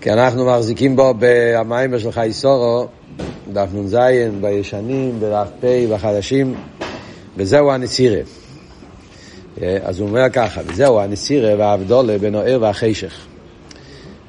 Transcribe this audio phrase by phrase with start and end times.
[0.00, 2.86] כי אנחנו מחזיקים בו במים של חייסורו,
[3.52, 3.96] דף נ"ז,
[4.40, 6.54] בישנים, בדף פ', בחדשים,
[7.36, 8.20] וזהו הנסירה.
[9.82, 13.26] אז הוא אומר ככה, וזהו הנסירה והאבדולה בין האר והחשך.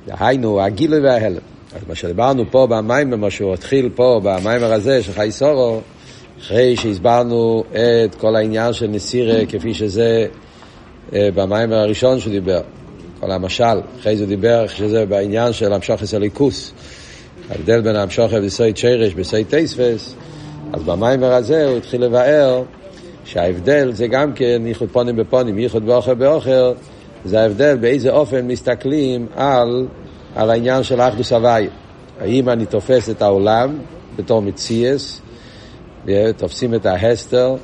[0.07, 1.41] דהיינו, הגילוי וההלם.
[1.75, 5.81] אז מה שדיברנו פה במים, מה שהוא התחיל פה במים הזה של חייסורו,
[6.39, 10.25] אחרי שהסברנו את כל העניין של נסירה כפי שזה
[11.11, 12.61] במים הראשון שהוא דיבר.
[13.21, 16.73] כל המשל, אחרי זה דיבר שזה בעניין של המשוכס הליכוס,
[17.49, 20.15] ההבדל בין המשוכס בסוי צ'רש בסוי טייספס,
[20.73, 22.63] אז במיימר הזה הוא התחיל לבאר
[23.25, 26.71] שההבדל זה גם כן ייחוד פונים בפונים, ייחוד באוכל באוכל,
[27.25, 29.87] זה ההבדל באיזה אופן מסתכלים על,
[30.35, 31.67] על העניין של אחדוס הוואי.
[32.21, 33.77] האם אני תופס את העולם
[34.15, 35.21] בתור מציאס,
[36.37, 37.55] תופסים את ההסתר,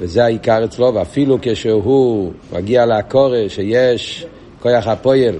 [0.00, 4.26] וזה העיקר אצלו, ואפילו כשהוא מגיע לקורא שיש
[4.62, 5.34] כוח הפועל,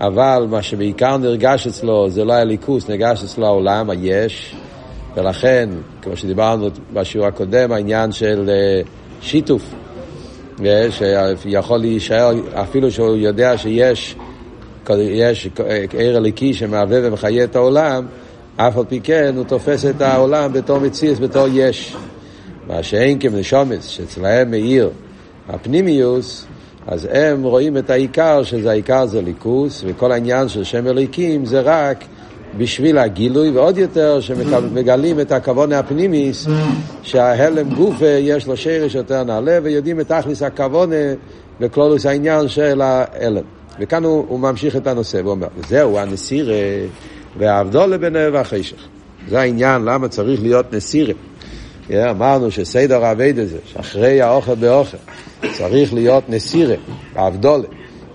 [0.00, 4.54] אבל מה שבעיקר נרגש אצלו זה לא הליכוס, נרגש אצלו העולם, היש,
[5.16, 5.68] ולכן,
[6.02, 8.50] כמו שדיברנו בשיעור הקודם, העניין של
[9.20, 9.74] שיתוף,
[11.38, 14.16] שיכול להישאר, אפילו שהוא יודע שיש
[14.90, 15.48] יש
[15.98, 18.06] עיר הליקי שמהווה ומחיה את העולם,
[18.56, 21.96] אף על פי כן הוא תופס את העולם בתור מציאס, בתור יש.
[22.66, 24.90] מה שאין כמנשומץ, שאצלהם מאיר
[25.48, 26.46] הפנימיוס,
[26.86, 31.60] אז הם רואים את העיקר, שזה העיקר זה ליכוס, וכל העניין של שם אליקים זה
[31.60, 32.04] רק
[32.58, 36.46] בשביל הגילוי, ועוד יותר שמגלים את הכוון הפנימיס,
[37.02, 40.90] שההלם גוף יש לו שרש יותר נעלה, ויודעים את תכלס הכוון
[41.60, 43.42] וכלולוס העניין של ההלם.
[43.80, 46.54] וכאן הוא, הוא ממשיך את הנושא, הוא אומר, זהו הנסירה
[47.38, 48.76] והאבדולה ביניהם והחשך.
[49.28, 51.14] זה העניין, למה צריך להיות נסירה.
[51.90, 54.96] אמרנו שסדר האבד הזה, שאחרי האוכל באוכל,
[55.52, 56.74] צריך להיות נסירה,
[57.14, 57.68] האבדולה,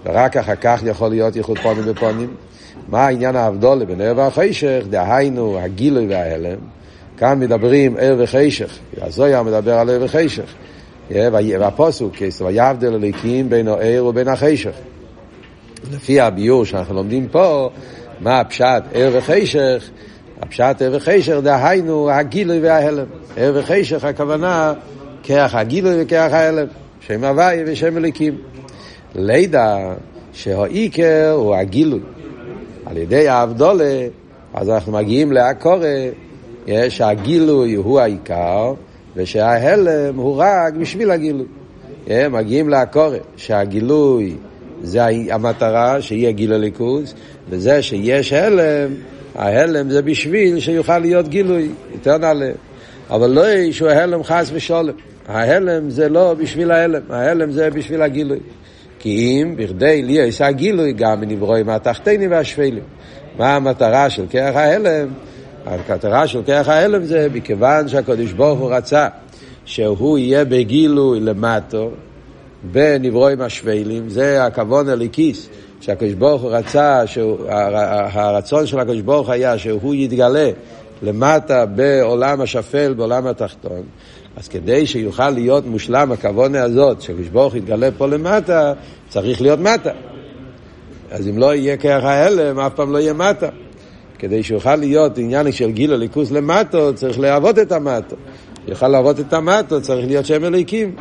[0.05, 2.35] ורק אחר כך יכול להיות ייחוד פונים בפונים.
[2.87, 4.83] מה העניין האבדולה בין ער והחשך?
[4.89, 6.57] דהיינו הגילוי וההלם.
[7.17, 10.53] כאן מדברים ער וחשך, הזויה מדבר על ער וחשך.
[11.59, 12.15] והפוסוק,
[12.45, 14.73] ויבדל אליקים בין הער ובין החשך.
[15.93, 17.69] לפי הביור שאנחנו לומדים פה,
[18.19, 19.89] מה הפשט ער וחשך?
[20.41, 23.05] הפשט ער וחשך, דהיינו הגילוי וההלם.
[23.37, 24.73] ער וחשך הכוונה
[25.23, 26.67] כרך הגילוי וכרך ההלם.
[27.07, 28.37] שם הוואי ושם אליקים.
[29.15, 29.93] לידע
[30.33, 31.99] שהעיקר הוא הגילוי.
[32.85, 34.07] על ידי האבדולה,
[34.53, 35.95] אז אנחנו מגיעים לעקורה,
[36.89, 38.73] שהגילוי הוא העיקר,
[39.15, 41.45] ושההלם הוא רק בשביל הגילוי.
[42.31, 44.35] מגיעים לעקורה, שהגילוי
[44.83, 47.13] זה המטרה, שיהיה גילוי ליכוז,
[47.49, 48.93] וזה שיש הלם,
[49.35, 52.51] ההלם זה בשביל שיוכל להיות גילוי, יותר נעלה.
[53.09, 54.93] אבל לא שהוא הלם חס ושולם.
[55.31, 58.39] ההלם זה לא בשביל ההלם, ההלם זה בשביל הגילוי.
[58.99, 62.83] כי אם בכדי לי יעשה גילוי גם מנברואים מהתחתינים והשפלים.
[63.37, 65.07] מה המטרה של כרך ההלם?
[65.65, 69.07] המטרה של כרך ההלם זה מכיוון שהקדוש ברוך הוא רצה
[69.65, 71.91] שהוא יהיה בגילוי למטו,
[72.71, 75.49] בנברואים השפלים, זה הכוון הליקיס,
[75.81, 77.03] שהקדוש ברוך הוא רצה,
[78.13, 80.49] הרצון של הקדוש ברוך היה שהוא יתגלה
[81.01, 83.81] למטה בעולם השפל, בעולם התחתון.
[84.35, 88.73] אז כדי שיוכל להיות מושלם הכוונה הזאת, שהקדוש ברוך יתגלה פה למטה,
[89.09, 89.91] צריך להיות מטה.
[91.11, 93.49] אז אם לא יהיה כרך ההלם, אף פעם לא יהיה מטה.
[94.19, 98.15] כדי שיוכל להיות עניין של גיל הליכוס למטו, צריך לעבוד את המטו.
[98.67, 100.95] יוכל לעבוד את המטו, צריך להיות שם אלוהיקים.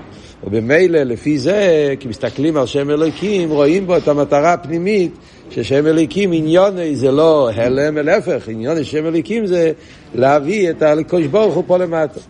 [0.44, 5.12] ובמילא, לפי זה, כי מסתכלים על שם אלוהיקים, רואים בו את המטרה הפנימית,
[5.50, 9.72] ששם אלוהיקים עניוני זה לא הלם, להפך, עניוני שם אלוהיקים זה
[10.14, 12.20] להביא את הקדוש ברוך הוא פה למטה.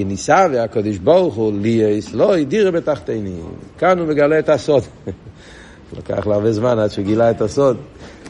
[0.00, 3.42] כי ניסה והקדוש ברוך הוא ליאס לא הדירה בתחתינים.
[3.78, 4.82] כאן הוא מגלה את הסוד.
[5.98, 7.76] לקח לו הרבה זמן עד שהוא גילה את הסוד.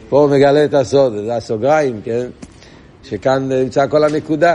[0.09, 2.27] פה הוא מגלה את הסוד, זה הסוגריים, כן?
[3.05, 4.55] שכאן נמצא כל הנקודה.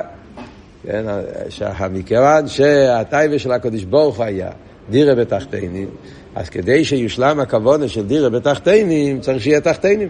[0.83, 1.05] כן?
[1.91, 4.49] מכיוון שהטייבה של הקדוש ברוך הוא היה
[4.89, 5.87] דירה בתחתינים,
[6.35, 10.09] אז כדי שיושלם הכוונה של דירה בתחתינים, צריך שיהיה תחתינים.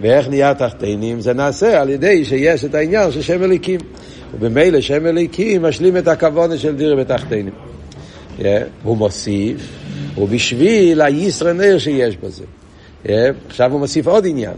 [0.00, 1.20] ואיך נהיה תחתינים?
[1.20, 3.80] זה נעשה על ידי שיש את העניין של שם אליקים.
[4.34, 7.52] ובמילא שם אליקים משלים את הכוונה של דירה בתחתינים.
[8.38, 8.42] Yeah,
[8.82, 9.68] הוא מוסיף,
[10.18, 12.44] ובשביל הישרן נר שיש בזה.
[13.04, 13.08] Yeah,
[13.48, 14.54] עכשיו הוא מוסיף עוד עניין.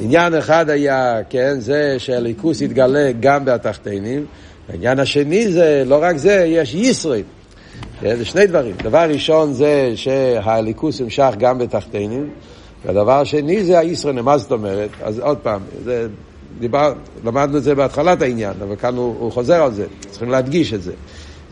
[0.00, 4.26] עניין אחד היה, כן, זה שהליכוס יתגלה גם בתחתינים.
[4.68, 7.20] העניין השני זה, לא רק זה, יש ישרן.
[8.02, 8.74] Yeah, זה שני דברים.
[8.82, 12.30] דבר ראשון זה שהליכוס ימשך גם בתחתינים,
[12.84, 14.90] והדבר השני זה הישרן, מה זאת אומרת?
[15.02, 16.06] אז עוד פעם, זה
[16.60, 16.92] דיבר,
[17.24, 20.82] למדנו את זה בהתחלת העניין, אבל כאן הוא, הוא חוזר על זה, צריכים להדגיש את
[20.82, 20.92] זה.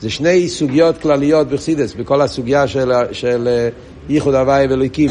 [0.01, 3.69] זה שני סוגיות כלליות בחסידס, בכל הסוגיה של, של
[4.09, 5.11] ייחוד הוואי ואלוקים.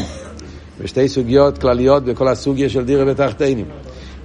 [0.80, 3.66] ושתי סוגיות כלליות בכל הסוגיה של דירה בתחתינים.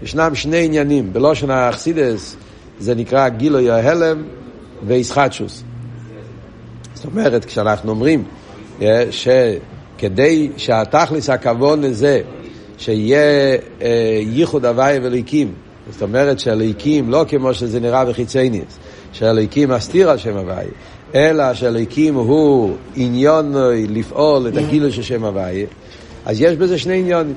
[0.03, 2.35] ישנם שני עניינים, בלושן האכסידס
[2.79, 4.23] זה נקרא גילוי ההלם
[4.87, 5.63] ואיסחטשוס.
[6.93, 8.23] זאת אומרת, כשאנחנו אומרים
[8.81, 12.21] אה, שכדי שהתכלס הכבוד לזה
[12.79, 15.53] שיהיה אה, ייחוד הוואי וליקים,
[15.91, 18.79] זאת אומרת שהליקים לא כמו שזה נראה בחיצייניס,
[19.13, 20.65] שהליקים מסתיר על שם הוואי,
[21.15, 23.53] אלא שהליקים הוא עניון
[23.89, 25.65] לפעול את הגילוי של שם הוואי,
[26.25, 27.33] אז יש בזה שני עניונים.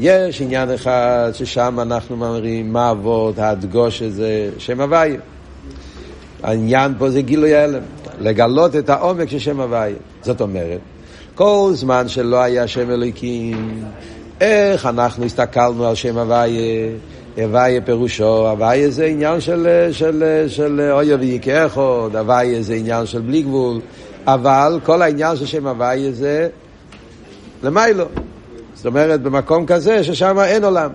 [0.00, 5.16] יש עניין אחד ששם אנחנו אומרים מה אבות, הדגוש הזה, שם הוואי.
[6.42, 7.82] העניין פה זה גילוי הלם,
[8.20, 9.92] לגלות את העומק של שם הוואי.
[10.22, 10.78] זאת אומרת,
[11.34, 13.84] כל זמן שלא היה שם אלוקים,
[14.40, 16.88] איך אנחנו הסתכלנו על שם הוויה?
[17.36, 23.42] הוויה פירושו, הוויה זה עניין של, של, של אויה ויקחוד, הוויה זה עניין של בלי
[23.42, 23.80] גבול,
[24.26, 26.48] אבל כל העניין של שם הוויה זה
[27.62, 28.04] למיילו.
[28.74, 30.90] זאת אומרת, במקום כזה ששם אין עולם.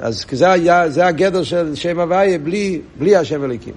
[0.00, 3.74] אז זה, היה, זה הגדר של שם הוויה בלי, בלי השם אליקים.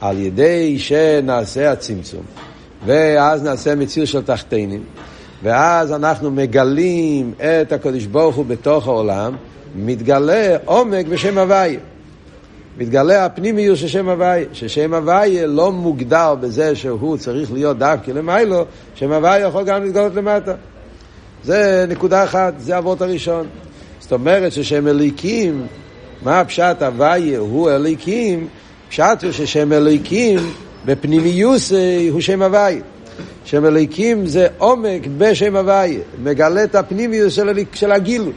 [0.00, 2.22] על ידי שנעשה הצמצום,
[2.86, 4.84] ואז נעשה מציאות של תחתינים,
[5.42, 9.36] ואז אנחנו מגלים את הקדוש ברוך הוא בתוך העולם,
[9.76, 11.78] מתגלה עומק בשם הוויה.
[12.78, 18.64] מתגלה הפנימיות של שם הוויה, ששם הוויה לא מוגדר בזה שהוא צריך להיות דווקא למיילו,
[18.94, 20.54] שם הוויה יכול גם להתגלות למטה.
[21.44, 23.46] זה נקודה אחת, זה אבות הראשון.
[24.00, 25.66] זאת אומרת ששם אליקים,
[26.22, 28.48] מה הפשט הוויה הוא אליקים,
[28.88, 30.38] פשט הוא ששם אליקים
[30.84, 31.72] בפנימיוס
[32.10, 32.80] הוא שם הוויה.
[33.44, 38.32] שם אליקים זה עומק בשם הוויה, מגלה את הפנימיוס של, של הגילוי.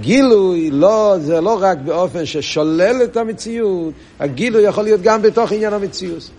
[0.00, 5.72] גילוי לא, זה לא רק באופן ששולל את המציאות, הגילוי יכול להיות גם בתוך עניין
[5.72, 6.30] המציאות.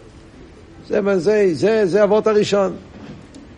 [0.90, 2.74] זה, זה, זה, זה אבות הראשון.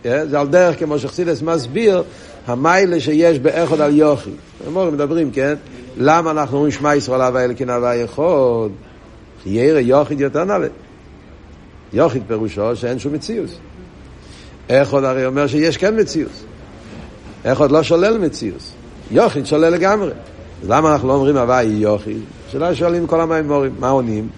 [0.02, 0.28] כן?
[0.28, 2.02] זה על דרך, כמו שחסידס מסביר,
[2.46, 4.30] המיילה שיש באחד על יוכי.
[4.68, 5.54] אמורים מדברים, כן?
[5.96, 8.68] למה אנחנו אומרים שמע ישראל הווה אלקין הווה יכול?
[9.46, 10.66] ירא יוחיד יותר נעלה.
[11.92, 13.50] יוחיד פירושו שאין שום מציאות.
[14.70, 16.32] אחד הרי אומר שיש כן מציאות.
[17.44, 18.70] אחד לא שולל מציאות.
[19.10, 20.12] יוחיד שולל לגמרי.
[20.62, 22.20] אז למה אנחנו לא אומרים הווה יוחיד?
[22.50, 24.28] שאלה שואלים כל המימורים, מה עונים?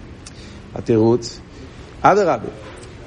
[0.75, 1.39] התירוץ,
[2.01, 2.47] אדרבה.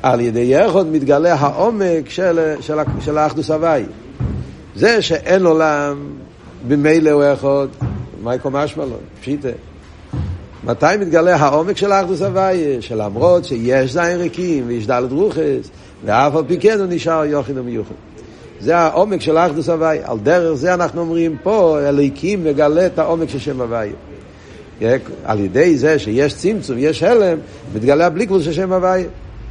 [0.02, 3.84] על ידי יחוד מתגלה העומק של, של, של האחדוס הוואי.
[4.76, 6.10] זה שאין עולם,
[6.68, 7.24] במילא הוא
[8.34, 8.96] יקום משמע לו?
[9.20, 9.48] פשיטה.
[10.64, 12.76] מתי מתגלה העומק של האחדוס הוואי?
[12.80, 15.70] שלמרות שיש זין ריקים ויש דלת רוחס,
[16.04, 17.94] ואף על פי כן הוא נשאר יוחד ומיוחד.
[18.60, 19.98] זה העומק של האחדוס הוואי.
[20.04, 23.90] על דרך זה אנחנו אומרים פה, הליקים מגלה את העומק של שם הוואי.
[25.24, 27.38] על ידי זה שיש צמצום, יש הלם,
[27.74, 29.04] מתגלה הבלי גבול של שם הוואי.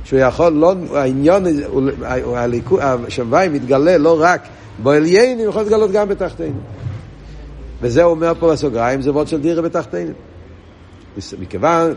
[0.04, 1.46] שהוא יכול, לא, העניין,
[3.08, 4.42] השם הוואי מתגלה לא רק
[4.84, 6.60] בעליינים, הוא יכול להתגלות גם בתחתינו.
[7.82, 10.12] וזה אומר פה בסוגריים, זה וורד של דירה בתחתינו.
[11.40, 11.94] מכיוון,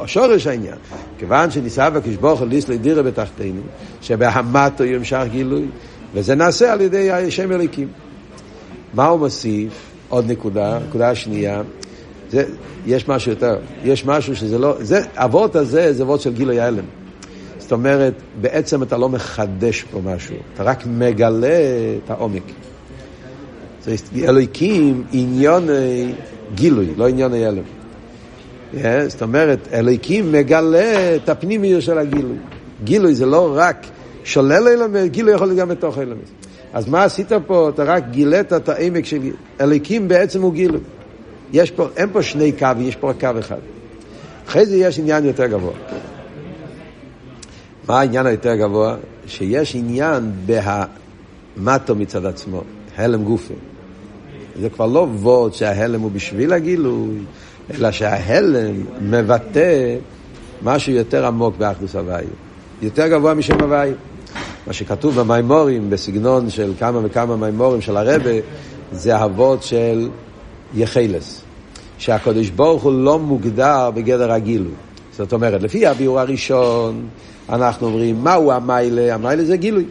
[0.00, 0.74] השורש העניין,
[1.18, 1.88] כיוון שניסה
[2.20, 3.60] הוא ליס לדירה בתחתינו,
[4.00, 5.66] שבהמתו ימשך גילוי,
[6.14, 7.88] וזה נעשה על ידי השם אליקים.
[8.94, 9.72] מה הוא מוסיף?
[10.08, 11.62] עוד נקודה, נקודה שנייה,
[12.30, 12.44] זה,
[12.86, 16.84] יש משהו יותר, יש משהו שזה לא, זה, אבות הזה זה אבות של גילוי ההלם.
[17.58, 21.58] זאת אומרת, בעצם אתה לא מחדש פה משהו, אתה רק מגלה
[22.04, 22.42] את העומק.
[24.16, 26.12] אלוהיקים עניוני
[26.54, 27.62] גילוי, לא עניוני הלם.
[29.08, 32.36] זאת אומרת, אלוהיקים מגלה את הפנימיות של הגילוי.
[32.84, 33.86] גילוי זה לא רק
[34.24, 36.28] שולל אלמנט, גילוי יכול להיות גם בתוך אלמנט.
[36.72, 37.68] אז מה עשית פה?
[37.74, 39.18] אתה רק גילית את העמק של
[39.60, 40.80] אלוהיקים בעצם הוא גילוי.
[41.52, 43.58] יש פה, אין פה שני קווים, יש פה רק קו אחד.
[44.48, 45.72] אחרי זה יש עניין יותר גבוה.
[47.88, 48.96] מה העניין היותר גבוה?
[49.26, 52.62] שיש עניין בהמטו מצד עצמו,
[52.96, 53.54] הלם גופי.
[54.60, 57.18] זה כבר לא וורד שההלם הוא בשביל הגילוי,
[57.70, 59.96] אלא שההלם מבטא
[60.62, 62.24] משהו יותר עמוק באחדוס הוואי.
[62.82, 63.90] יותר גבוה משם הוואי.
[64.66, 68.30] מה שכתוב במימורים, בסגנון של כמה וכמה מימורים של הרבה,
[68.92, 70.08] זה הוורד של
[70.74, 71.40] יחלס.
[71.98, 74.72] שהקדוש ברוך הוא לא מוגדר בגדר הגילוי.
[75.12, 77.06] זאת אומרת, לפי הביאור הראשון,
[77.48, 79.14] אנחנו אומרים, מהו המיילה?
[79.14, 79.84] המיילה זה גילוי.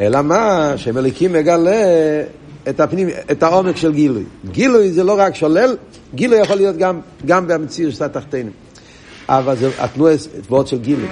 [0.00, 0.72] אלא מה?
[0.76, 2.22] שמליקים מגלה
[2.68, 4.24] את, הפנים, את העומק של גילוי.
[4.50, 5.76] גילוי זה לא רק שולל,
[6.14, 8.52] גילוי יכול להיות גם, גם במציאות של התחתינים.
[9.28, 10.14] אבל זה התנועה
[10.46, 11.08] תבואות של גילוי.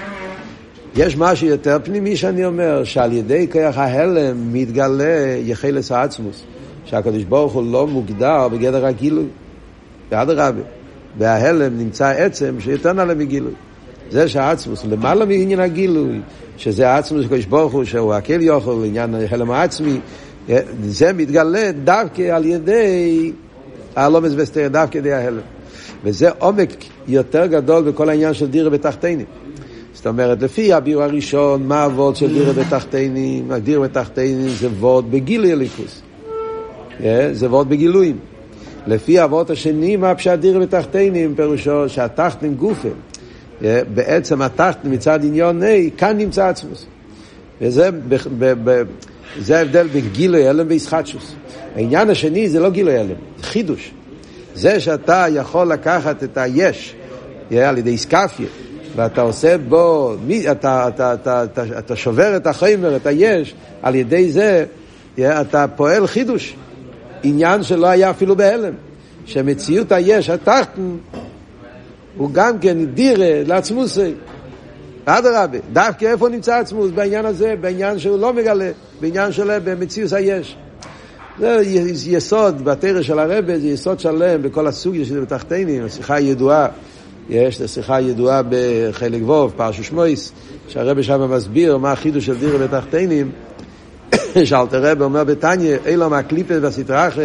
[0.97, 6.42] יש משהו יותר פנימי שאני אומר, שעל ידי כוח ההלם מתגלה יחלס העצמוס,
[6.85, 9.26] שהקדוש ברוך הוא לא מוגדר בגדר הגילוי.
[10.11, 10.62] ואדרבה,
[11.19, 13.52] בההלם נמצא עצם שיותר נעלה מגילוי.
[14.11, 16.21] זה שהעצמוס, למעלה מעניין הגילוי,
[16.57, 20.00] שזה העצמוס של הקדוש ברוך הוא, שהוא הקל יוכל, לעניין ההלם העצמי,
[20.82, 23.32] זה מתגלה דווקא על ידי
[23.97, 25.40] הלומס וסתר, דווקא ידי ההלם.
[26.04, 29.26] וזה עומק יותר גדול בכל העניין של דירה בתחתינים.
[29.94, 33.50] זאת אומרת, לפי הביאור הראשון, מה הוורד של דירה בתחתינים?
[33.50, 36.02] הדירה בתחתינים זה וורד בגילוי הליכוס.
[37.32, 38.18] זה וורד בגילויים.
[38.87, 41.35] לפי הוורד השני, מה פשט דירה בתחתינים?
[41.35, 42.88] פירושו שהתחתנים גופה.
[43.94, 45.66] בעצם התחתנים מצד עניון A,
[45.97, 46.87] כאן נמצא עצמוס.
[47.61, 47.90] וזה
[49.38, 51.34] זה ההבדל בין גילוי הלם וישחטשוס.
[51.76, 53.90] העניין השני זה לא גילוי הלם, זה חידוש.
[54.54, 56.94] זה שאתה יכול לקחת את היש
[57.50, 58.46] על ידי איסקפיה,
[58.96, 60.14] ואתה עושה בו,
[60.50, 64.64] אתה, אתה, אתה, אתה, אתה, אתה שובר את החומר, את היש, על ידי זה
[65.18, 66.56] אתה פועל חידוש.
[67.22, 68.72] עניין שלא היה אפילו בהלם.
[69.25, 70.96] שמציאות היש, התחתן,
[72.16, 74.12] הוא גם כן דירה לעצמוסי.
[75.18, 76.90] אדרבה, דווקא איפה נמצא עצמוס?
[76.90, 80.56] בעניין הזה, בעניין שהוא לא מגלה, בעניין של במציאות היש.
[81.38, 81.62] זה
[82.10, 86.66] יסוד בתרא של הרבה, זה יסוד שלם בכל הסוג שזה בתחתינים, השיחה הידועה,
[87.30, 90.32] יש שיחה ידועה בחלק ווב, פרשו שמויס,
[90.68, 93.30] שהרבה שם מסביר מה החידוש של דירה בתחתינים,
[94.44, 97.22] שאלתר רבי אומר בתניא, אילו מהקליפה והסטרחה,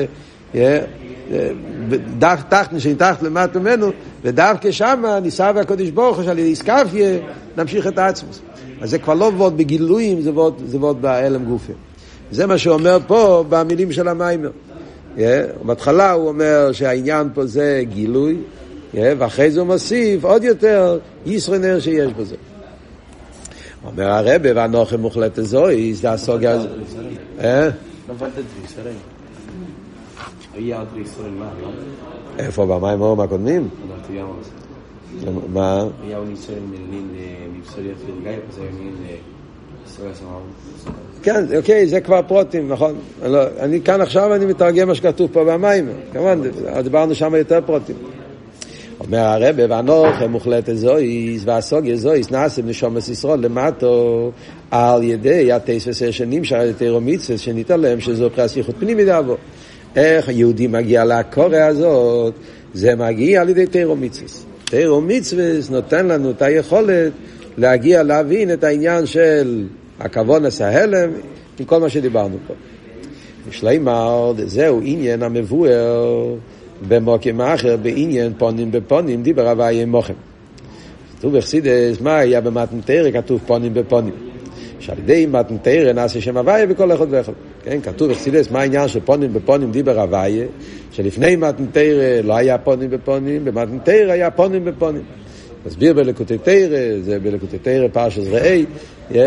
[2.19, 3.89] דף תחתן שנתחת למטה ממנו,
[4.23, 7.17] ודווקא שמה ניסה והקודש ברוך הוא שעל ידי סקפיה
[7.57, 8.41] נמשיך את העצמוס.
[8.81, 10.31] אז זה כבר לא ועוד בגילויים, זה
[10.79, 11.71] ועוד בהלם גופי.
[12.31, 14.51] זה מה שאומר פה במילים של המיימר.
[15.17, 15.19] Yeah,
[15.63, 18.37] בהתחלה הוא אומר שהעניין פה זה גילוי,
[18.93, 22.35] yeah, ואחרי זה הוא מוסיף עוד יותר ישרי נר שיש בזה.
[23.85, 26.57] אומר הרבה, ואנוכי מוחלטת זוהי, זה הסוגיה
[31.63, 32.45] הזה.
[32.45, 33.69] איפה, במים האום הקודמים?
[35.53, 35.85] מה?
[41.23, 42.95] כן, אוקיי, זה כבר פרוטים, נכון.
[43.59, 45.89] אני כאן עכשיו אני מתרגם מה שכתוב פה במים.
[46.13, 46.41] כמובן,
[46.83, 47.95] דיברנו שם יותר פרוטים.
[48.99, 54.31] אומר הרבה, ואנוכם מוחלטת זויס, והסוגיה זויס, נעשם נשומת ישרוד למטו,
[54.71, 59.37] על ידי הטייס וסר שנמשך על ידי רומיצס, שניתן להם שזו פרס ייחוד פנימי דאבו.
[59.95, 62.33] איך יהודי מגיע לקורא הזאת?
[62.73, 64.45] זה מגיע על ידי תירו מצווס.
[64.65, 67.11] תירו מצווס נותן לנו את היכולת
[67.57, 69.65] להגיע להבין את העניין של
[69.99, 71.09] הכבוד הסהלם
[71.59, 72.53] עם כל מה שדיברנו פה.
[73.51, 76.35] שליימר, זהו עניין המבואר
[76.87, 80.13] במוקים אחר, בעניין פונים בפונים, דיבר הוויה מוכם.
[81.17, 83.11] כתוב בחסידס, מה היה במתנתרא?
[83.11, 84.13] כתוב פונים בפונים.
[84.85, 87.33] שעל ידי מתנתרא נעשה שם הוויה בכל אחד ואחד.
[87.63, 90.45] כן, כתוב בחסידס, מה העניין של פונים בפונים דיבר הוויה?
[90.91, 95.01] שלפני מתנתרא לא היה פונים בפונים, במתנתרא היה פונים בפונים.
[95.65, 98.65] מסביר בלקוטי תרא, זה בלקוטי תרא פרשס ראי,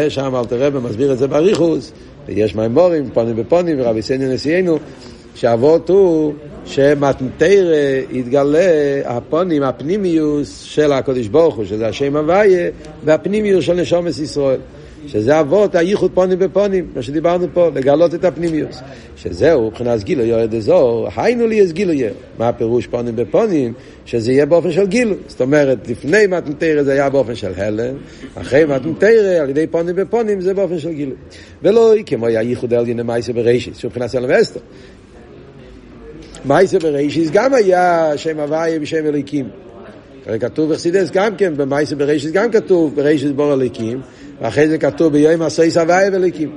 [0.09, 1.93] שם אלתר רבי מסביר את זה באריכוס,
[2.27, 4.79] ויש מימורים, פונים בפונים, ורבי סניה נשיאנו,
[5.35, 6.33] שהאבות הוא
[6.65, 7.77] שמתנתרא
[8.11, 12.71] יתגלה הפונים, הפנימיוס של הקודש ברוך הוא, שזה השם הוויה,
[13.05, 14.61] והפנימיוס של נשומס ישראל.
[15.09, 18.81] שזה אבות הייחוד פונים בפונים, מה שדיברנו פה, לגלות את הפנימיוס.
[19.17, 22.11] שזהו, מבחינת גילו יורד אזור, היינו לי יש גילו יהיה.
[22.39, 23.73] מה הפירוש פונים בפונים?
[24.07, 25.15] שזה יהיה באופן של גילו.
[25.27, 27.95] זאת אומרת, לפני מתנתרא זה היה באופן של הלם,
[28.35, 31.15] אחרי מתנתרא, על ידי פונים בפונים, זה באופן של גילו.
[31.63, 34.61] ולא כמו היה ייחוד אל דיני מייסה בראשיס, שהוא מבחינת סלם ואסתר.
[36.45, 39.49] מייסה בראשיס גם היה שם הוויה בשם אליקים.
[40.41, 44.01] כתוב בחסידס גם כן, במייסה בראשיס גם כתוב בראשיס בור אליקים.
[44.41, 46.51] ואחרי זה כתוב ביום עשייס הוויה וליקים.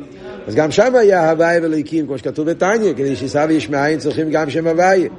[0.48, 4.50] אז גם שם היה הוויה וליקים, כמו שכתוב בתניא, כדי שישא ויש מאין צריכים גם
[4.50, 5.10] שם הוויה.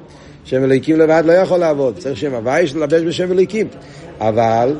[0.45, 3.69] שם אליקים לבד לא יכול לעבוד, צריך שם הוויה שלבש בשם אליקים.
[4.21, 4.75] אבל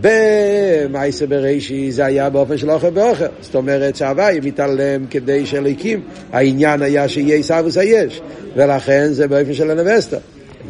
[0.00, 3.24] במעשה בראשי זה היה באופן של אוכל באוכל.
[3.40, 6.00] זאת אומרת שההוואי מתעלם כדי שאליקים,
[6.32, 8.20] העניין היה שיהיה סבוס היש,
[8.56, 10.16] ולכן זה באופן של הנבסטה.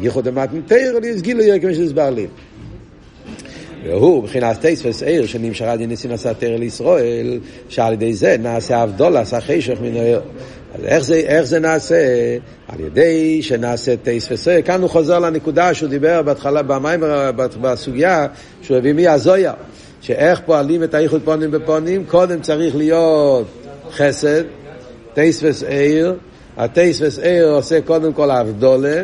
[0.01, 2.27] ייחוד המתן תרא לי, הסגילו יהיה כמו שהסבר לי.
[3.85, 7.39] והוא מבחינת טייספס עיר שנמשך עד ניסים עשה תרא לישראל,
[7.69, 10.21] שעל ידי זה נעשה אבדול, עשה חשך מן העיר.
[10.75, 11.95] אז איך זה, איך זה נעשה?
[12.67, 14.61] על ידי שנעשה טייספס עיר.
[14.61, 17.03] כאן הוא חוזר לנקודה שהוא דיבר בהתחלה במים,
[17.61, 18.27] בסוגיה,
[18.61, 19.53] שהוא הביא מי הזויה.
[20.01, 23.47] שאיך פועלים את האיחוד פונים בפונים, קודם צריך להיות
[23.91, 24.43] חסד,
[25.13, 26.15] טייספס עיר,
[26.57, 29.03] הטייספס עיר עושה קודם כל אבדולה,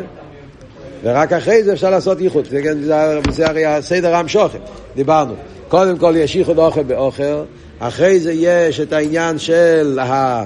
[1.04, 2.44] ורק אחרי זה אפשר לעשות ייחוד.
[2.50, 4.58] זה, זה, זה הרי הסדר עם שוכן,
[4.96, 5.34] דיברנו.
[5.68, 7.42] קודם כל יש ייחוד אוכל באוכל,
[7.78, 10.44] אחרי זה יש את העניין של ה...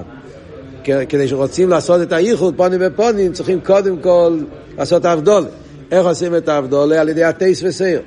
[0.83, 4.39] כדי שרוצים לעשות את הייחוד פונים בפונים, צריכים קודם כל
[4.77, 5.47] לעשות אבדולה.
[5.91, 7.01] איך עושים את האבדולה?
[7.01, 8.01] על ידי הטייס וסייר.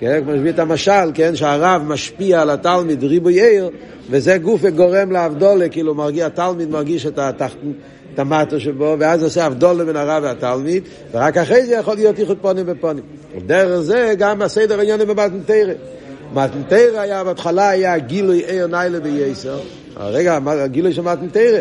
[0.00, 3.70] כן, כמו שהביא את המשל, כן, שהרב משפיע על התלמיד ריבוי עיר,
[4.10, 7.54] וזה גוף וגורם לאבדולה, כאילו מרגיע, התלמיד מרגיש את, התח...
[8.18, 10.82] את המטו שבו, ואז עושה הבדול בין הרב והתלמיד,
[11.12, 13.04] ורק אחרי זה יכול להיות איחוד פונים בפונים.
[13.46, 15.72] דרך זה גם הסדר העניין במתנתרא.
[16.34, 19.58] מתנתרא היה, בהתחלה היה גילוי עיר ניילה בייסר,
[19.96, 21.60] רגע, הגילוי של מתנתרא.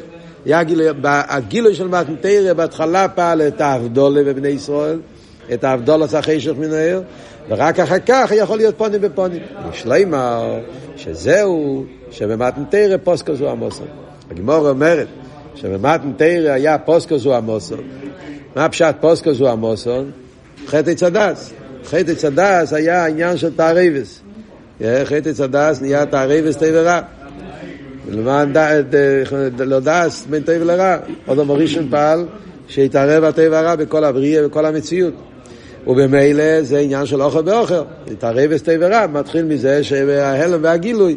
[1.04, 5.00] הגילוי של מתנתרא בהתחלה פעל את האבדולה בבני ישראל,
[5.54, 7.02] את האבדולה עשה חשך מן העיר,
[7.50, 9.42] ורק אחר כך יכול להיות פונים בפונים.
[9.74, 10.60] יש לימר
[10.96, 13.84] שזהו, שבמתנתרא פוסקו זו המוסר.
[14.32, 15.08] הגמור אומרת
[15.62, 17.76] שבמתנתרא היה פוסקו זו המוסר.
[18.56, 20.04] מה פשט פוסקו זו המוסר?
[20.68, 21.54] חטא צדס.
[21.86, 24.22] חטא צדס היה העניין של תערבס.
[24.82, 27.00] חטא צדס נהיה תערבס תיברא.
[28.10, 28.54] למען
[29.60, 30.98] לא דס בין טוב לרע.
[31.26, 32.26] עוד המורישן פעל
[32.68, 35.14] שיתערב הטבע הרע בכל הבריאה ובכל המציאות.
[35.88, 37.82] ובמילא זה עניין של אוכל באוכל.
[38.08, 41.16] להתערב טבע רע מתחיל מזה שההלם והגילוי,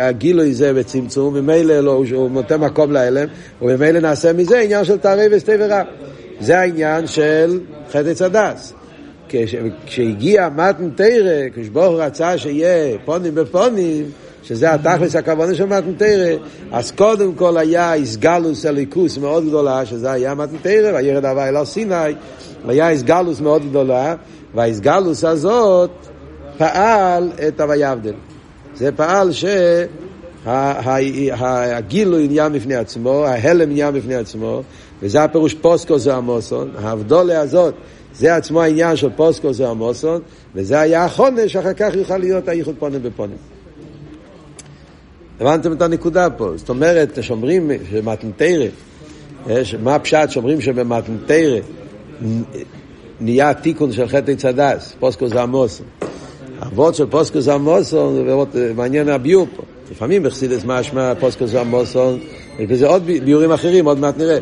[0.00, 3.28] הגילוי זה בצמצום, ממילא לא, הוא נותן מקום להלם,
[3.62, 5.82] וממילא נעשה מזה עניין של תערב טבע רע.
[6.40, 8.72] זה העניין של חטא צדס.
[9.86, 14.04] כשהגיע מתן תרא, כשברוך רצה שיהיה פונים בפונים,
[14.42, 16.36] שזה התכלס הכוונה של מתנתרא,
[16.72, 22.14] אז קודם כל היה איסגלוס הליכוס מאוד גדולה, שזה היה מתנתרא, וירד הווי אל סיני,
[22.66, 24.14] והיה איסגלוס מאוד גדולה,
[24.54, 25.90] והאיסגלוס הזאת
[26.58, 28.14] פעל את הויבדל.
[28.74, 29.30] זה פעל
[30.44, 34.62] שהגילוי נהיה בפני עצמו, ההלם נהיה בפני עצמו,
[35.02, 37.74] וזה הפירוש פוסקו זה המוסון, ההבדולה הזאת
[38.14, 40.20] זה עצמו העניין של פוסקו זה המוסון,
[40.54, 43.36] וזה היה החונש, שאחר כך יוכל להיות הייחוד פונים בפונים.
[45.40, 46.50] הבנתם את הנקודה פה.
[46.56, 48.66] זאת אומרת, שאומרים שבמתנתרא,
[49.82, 51.58] מה הפשט שאומרים שבמתנתרא
[53.20, 55.84] נהיה תיקון של חטא צדס, פוסקו זה עמוסו.
[56.62, 58.24] אבות של פוסקו זה עמוסו,
[58.76, 59.62] מעניין הביור פה.
[59.90, 62.16] לפעמים בחסידס משמע פוסקו זה עמוסו,
[62.68, 64.38] וזה עוד ביורים אחרים, עוד מעט נראה.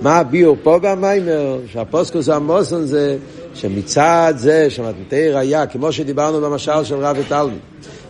[0.00, 1.58] מה הביור פה במיימר?
[1.72, 3.16] שהפוסקו זה עמוסו זה
[3.54, 7.58] שמצד זה שמתנתרא היה, כמו שדיברנו במשל של רב ותלמיד.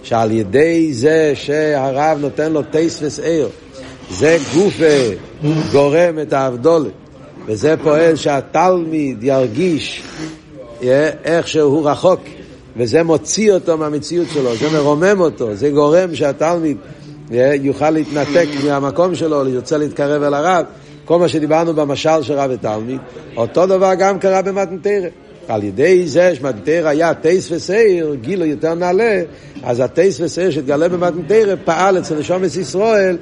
[0.03, 3.49] שעל ידי זה שהרב נותן לו טייס וסעיר,
[4.11, 5.15] זה גופה
[5.73, 6.93] גורם את האבדולת,
[7.47, 10.03] וזה פועל שהתלמיד ירגיש
[11.25, 12.21] איך שהוא רחוק,
[12.77, 16.77] וזה מוציא אותו מהמציאות שלו, זה מרומם אותו, זה גורם שהתלמיד
[17.61, 20.65] יוכל להתנתק מהמקום שלו, ירצה להתקרב אל הרב.
[21.05, 23.01] כל מה שדיברנו במשל של רב ותלמיד,
[23.37, 25.09] אותו דבר גם קרה במתנתרא.
[25.49, 29.23] על ידי זה שמתנתר היה טייס וסייר, גילו יותר נעלה,
[29.63, 33.17] אז הטייס וסייר שהתגלה במתנתר פעל אצל נשומת ישראל,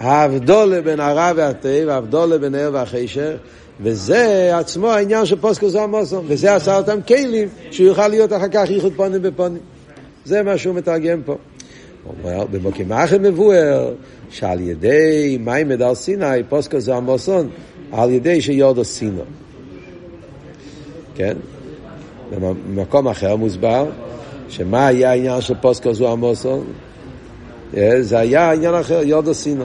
[0.00, 3.36] ההבדולה בין הרע והטבע, ההבדולה בין הער והחישר,
[3.80, 8.48] וזה עצמו העניין של פוסקו זו המוסום, וזה עשה אותם כלים שהוא יוכל להיות אחר
[8.48, 9.62] כך ייחוד פונים בפונים.
[10.24, 11.36] זה מה שהוא מתרגם פה.
[12.24, 13.94] במוקים אחר מבואר
[14.30, 17.48] שעל ידי מים מדר סיני פוסקו זו המוסון,
[17.92, 19.22] על ידי שיורדו סינו.
[21.14, 21.36] כן?
[22.30, 23.90] במקום אחר מוסבר
[24.48, 26.62] שמה היה העניין של פוסקו זו עמוסו?
[27.76, 29.64] אה, זה היה עניין אחר, יודו סינו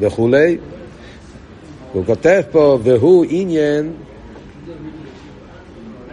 [0.00, 0.56] וכולי.
[1.96, 3.92] הוא כותב פה, והוא עניין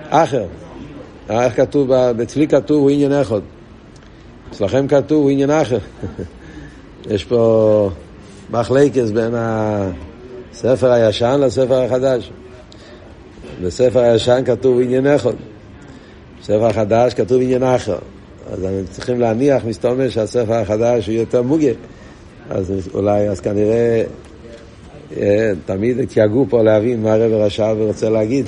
[0.10, 0.46] אחר.
[1.30, 3.40] איך כתוב, אצלי כתוב הוא עניין אחד.
[4.52, 5.78] אצלכם כתוב הוא עניין אחר.
[7.14, 7.90] יש פה
[8.52, 12.32] מחלקס בין הספר הישן לספר החדש.
[13.64, 15.36] בספר הישן כתוב עניין אחד.
[16.42, 17.98] בספר החדש כתוב עניין אחר.
[18.52, 21.72] אז אנחנו צריכים להניח, מסתומר, שהספר החדש הוא יותר מוגה.
[22.50, 24.04] אז אולי, אז כנראה, אה,
[25.66, 28.46] תמיד התייגעו פה להבין מה הרב רש"ב רוצה להגיד.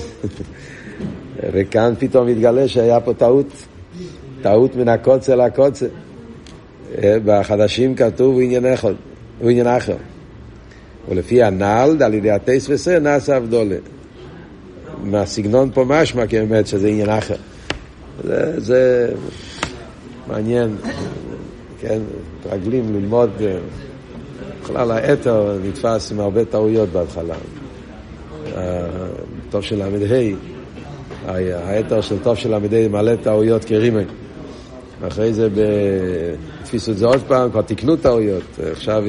[1.53, 3.47] וכאן פתאום התגלה שהיה פה טעות,
[4.41, 5.85] טעות מן הקוצה לקוצה.
[7.03, 8.93] אה, בחדשים כתוב עניין אחד,
[9.39, 9.95] הוא עניין אחר.
[11.09, 13.75] ולפי הנ"ל, על ידי הטייס וסר, נעשה אבדולה.
[15.03, 17.35] מהסגנון פה משמע כאמת שזה עניין אחר.
[18.23, 19.11] זה, זה
[20.27, 20.75] מעניין,
[21.79, 21.99] כן,
[22.39, 23.29] מתרגלים ללמוד,
[24.65, 27.35] בכלל האתר נתפס עם הרבה טעויות בהתחלה.
[29.49, 31.31] טוב של ל"ה,
[31.63, 34.03] האתר של טוב של ל"ה מלא טעויות כרימן.
[35.07, 35.47] אחרי זה
[36.63, 39.03] תפיסו את זה עוד פעם, כבר תיקנו טעויות, עכשיו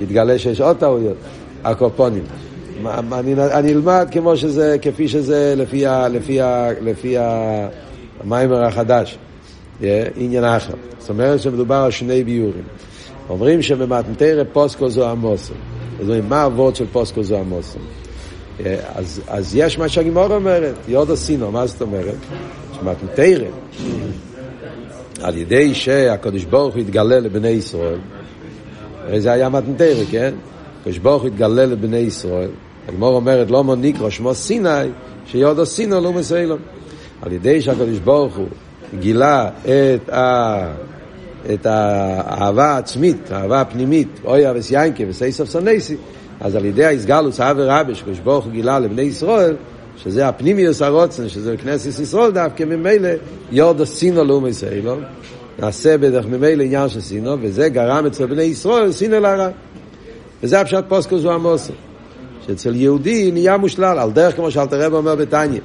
[0.00, 1.16] יתגלה שיש עוד טעויות,
[1.64, 2.24] הקופונים.
[3.12, 9.18] אני, אני אלמד כמו שזה, כפי שזה לפי, ה, לפי, ה, לפי המיימר החדש,
[9.80, 9.84] yeah,
[10.16, 10.74] עניין אחר.
[10.98, 12.64] זאת אומרת שמדובר על שני ביורים.
[13.28, 15.54] אומרים שבמתנתרא פוסקו זו עמוסו.
[16.00, 17.78] אז אומרים, מה הוורד של פוסקו זו עמוסו?
[17.78, 18.62] Yeah,
[18.94, 22.16] אז, אז יש מה שהגימור אומרת, יודו סינו, מה זאת אומרת?
[22.72, 23.48] שמתנתרא,
[25.22, 27.98] על ידי שהקדוש ברוך הוא יתגלה לבני ישראל,
[29.06, 30.34] הרי זה היה מתנתר, כן?
[30.80, 32.50] הקדוש ברוך הוא התגלה לבני ישראל.
[32.88, 34.68] הגמור אומרת, לא מוניקרו שמו סיני,
[35.26, 36.58] שיודו סינו לא מסיילום.
[37.22, 38.46] על ידי שהקדוש ברוך הוא
[39.00, 40.72] גילה את, ה...
[41.54, 45.96] את האהבה העצמית, האהבה הפנימית, אויה וסיינקה וסייסוף סונסי,
[46.40, 49.56] אז על ידי ההסגלוס האב ורבי שקדוש ברוך הוא גילה לבני ישראל,
[49.96, 53.08] שזה הפנימיוס הרוצן, שזה כנסת ישראל דווקא ממילא
[53.52, 54.96] יורדו סינו לאומי סיילו,
[55.58, 59.48] נעשה בדרך ממילא עניין של סינו, וזה גרם אצל בני ישראל סינו להרע.
[60.42, 61.72] וזה הפשט פוסקוס הוא המוסר.
[62.46, 65.60] שאצל יהודי נהיה מושלל, על דרך כמו שאלתר רב אומר בתניא,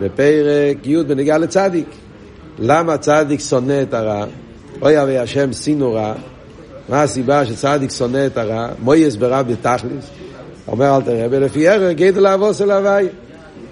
[0.00, 1.86] בפרק י' בנגיעה לצדיק.
[2.58, 4.24] למה צדיק שונא את הרע?
[4.82, 6.14] אוי אבי השם סינו רע.
[6.88, 8.68] מה הסיבה שצדיק שונא את הרע?
[8.82, 10.10] מויס ברב בתכליס.
[10.68, 13.06] אומר אלתר רב, לפי ערך גדל אבוס אל הוואי.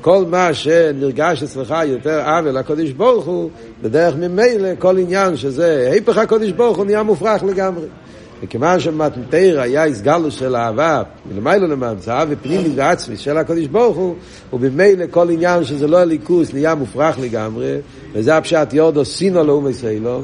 [0.01, 3.51] כל מה שנרגש אצלך יותר עוול לקודש ברוך הוא,
[3.83, 7.87] בדרך ממילא כל עניין שזה היפך הקודש ברוך הוא נהיה מופרך לגמרי.
[8.43, 14.15] וכיוון שמתנתר היה הסגלוס של אהבה, מלמיילו למען, אהבה פנימית ועצמית של הקודש ברוך הוא,
[14.53, 17.77] ובמילא כל עניין שזה לא הליכוס נהיה מופרך לגמרי,
[18.13, 20.23] וזה הפשט יורדו סינו לאומי סיילו,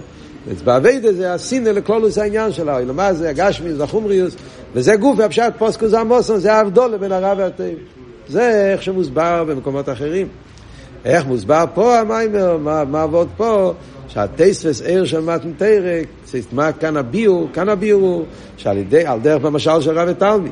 [0.48, 4.37] ובאביידה זה הסינו לכלולוס העניין של האוילו, מה זה הגשמיס והחומריוס,
[4.74, 7.80] וזה גוף והפשט פוסקוס המוסון, זה ההבדולה בין הרע והטבע.
[8.28, 10.28] זה איך שמוסבר במקומות אחרים.
[11.04, 13.72] איך מוסבר פה המיימר, מה, מה עבוד פה?
[14.09, 16.07] שהטייספס עיר של מתנתרק,
[16.52, 17.48] מה כאן הביור?
[17.52, 18.24] כאן הביור הוא
[18.57, 20.50] שעל ידי, על דרך במשל של רב ותלמי.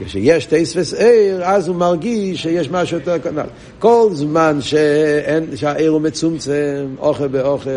[0.00, 3.46] כשיש טייספס עיר, אז הוא מרגיש שיש משהו יותר כנ"ל.
[3.78, 7.70] כל זמן שאין, שהעיר הוא מצומצם, אוכל באוכל,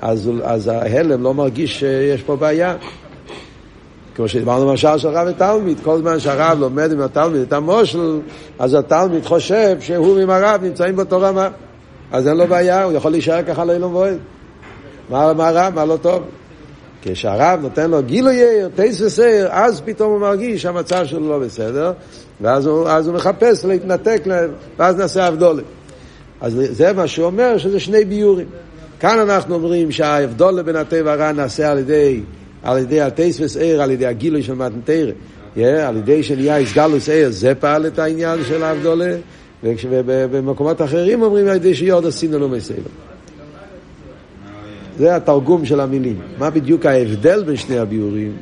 [0.00, 2.76] אז, אז ההלם לא מרגיש שיש פה בעיה.
[4.14, 8.20] כמו שדיברנו למשל של רב ותלמיד, כל זמן שהרב לומד עם התלמיד את המושל,
[8.58, 11.48] אז התלמיד חושב שהוא ועם הרב נמצאים באותו רמה.
[12.12, 14.18] אז אין לו בעיה, הוא יכול להישאר ככה לאילום ואוהד.
[15.10, 16.22] מה, מה רע, מה לא טוב?
[17.02, 21.92] כשהרב נותן לו גילוי יאיר, טייס וסייר, אז פתאום הוא מרגיש שהמצב שלו לא בסדר,
[22.40, 24.22] ואז הוא, הוא מחפש להתנתק,
[24.78, 25.64] ואז נעשה הבדולת.
[26.40, 28.46] אז זה מה שהוא אומר, שזה שני ביורים.
[29.00, 32.20] כאן אנחנו אומרים שההבדול בין הטבע הרע נעשה על ידי
[32.62, 35.10] על ידי הטייס וסעיר, על ידי הגילוי של מתנתרא,
[35.56, 39.16] yeah, על ידי שנהיה איסגלוס עיר, זה פעל את העניין של האבדולה,
[39.62, 42.76] ובמקומות אחרים אומרים על ידי שיורד עשינו לו מסלם.
[44.98, 46.20] זה התרגום של המילים.
[46.38, 48.36] מה בדיוק ההבדל בין שני הביאורים?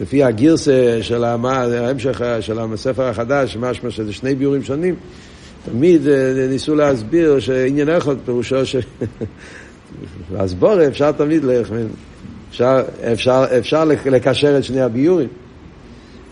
[0.00, 4.94] לפי הגירסה של ההמשך של הספר החדש, משמע שזה שני ביאורים שונים,
[5.70, 6.08] תמיד
[6.50, 8.76] ניסו להסביר שעניין אחד פירושו ש...
[10.30, 11.44] והסבורה אפשר תמיד,
[12.50, 15.28] אפשר, אפשר, אפשר לקשר את שני הביורים.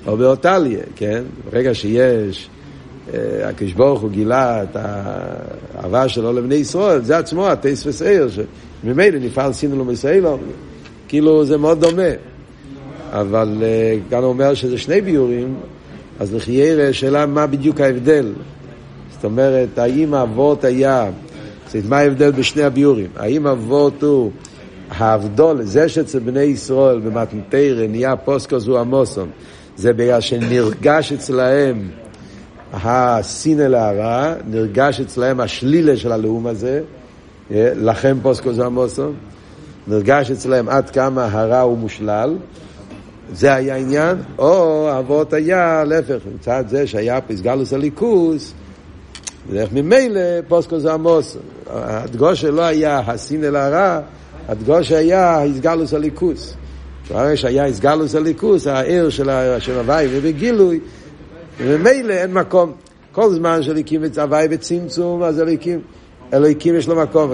[0.07, 1.23] או באותליה, כן?
[1.51, 2.49] ברגע שיש,
[3.15, 9.19] אה, הקדוש ברוך הוא גילה את האהבה שלו לבני ישראל, זה עצמו הטייס וסייר, שממילא
[9.19, 10.39] נפעל סינו לו מסיילו,
[11.09, 12.11] כאילו זה מאוד דומה.
[13.13, 15.55] אבל אה, כאן הוא אומר שזה שני ביורים,
[16.21, 18.33] אז לחיירה שאלה מה בדיוק ההבדל.
[19.25, 21.11] אומרת, האם אבות היה
[21.89, 23.09] מה ההבדל בשני הביורים?
[23.17, 24.31] האם אבות הוא
[24.91, 29.31] האבדול, זה שאצל בני ישראל במתנתרא נהיה פוסקוס הוא המוסון,
[29.77, 31.89] זה בגלל שנרגש אצלהם
[32.73, 36.81] הסינא להרע, נרגש אצלהם השלילה של הלאום הזה,
[37.51, 39.15] אה, לכם פוסקוס הוא המוסון,
[39.87, 42.37] נרגש אצלהם עד כמה הרע הוא מושלל,
[43.33, 48.55] זה היה העניין, או אבות היה להפך, מצד זה שהיה פסגלוס הליכוס,
[49.49, 51.37] ודרך ממילא פוסקו זה עמוס.
[51.71, 54.01] הדגושה לא היה הסין אל הרע,
[54.49, 56.55] הדגושה היה הסגלוס הליכוס.
[57.11, 59.31] ברגע שהיה הסגלוס הליכוס, העיר של
[59.79, 60.81] הוואי ובגילוי,
[61.59, 62.73] וממילא אין מקום.
[63.13, 65.81] כל זמן שאליקים את הוואי בצמצום, אז אליקים,
[66.33, 67.31] אליקים יש לו מקום.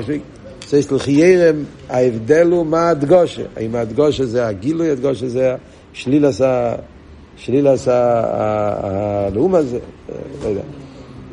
[0.67, 1.57] צריך לחיירם,
[1.89, 3.43] ההבדל הוא מה הדגושה.
[3.57, 5.55] האם הדגושה זה הגילוי, הדגושה זה
[7.37, 9.79] שלילס הלאום הזה,
[10.43, 10.80] לא יודע.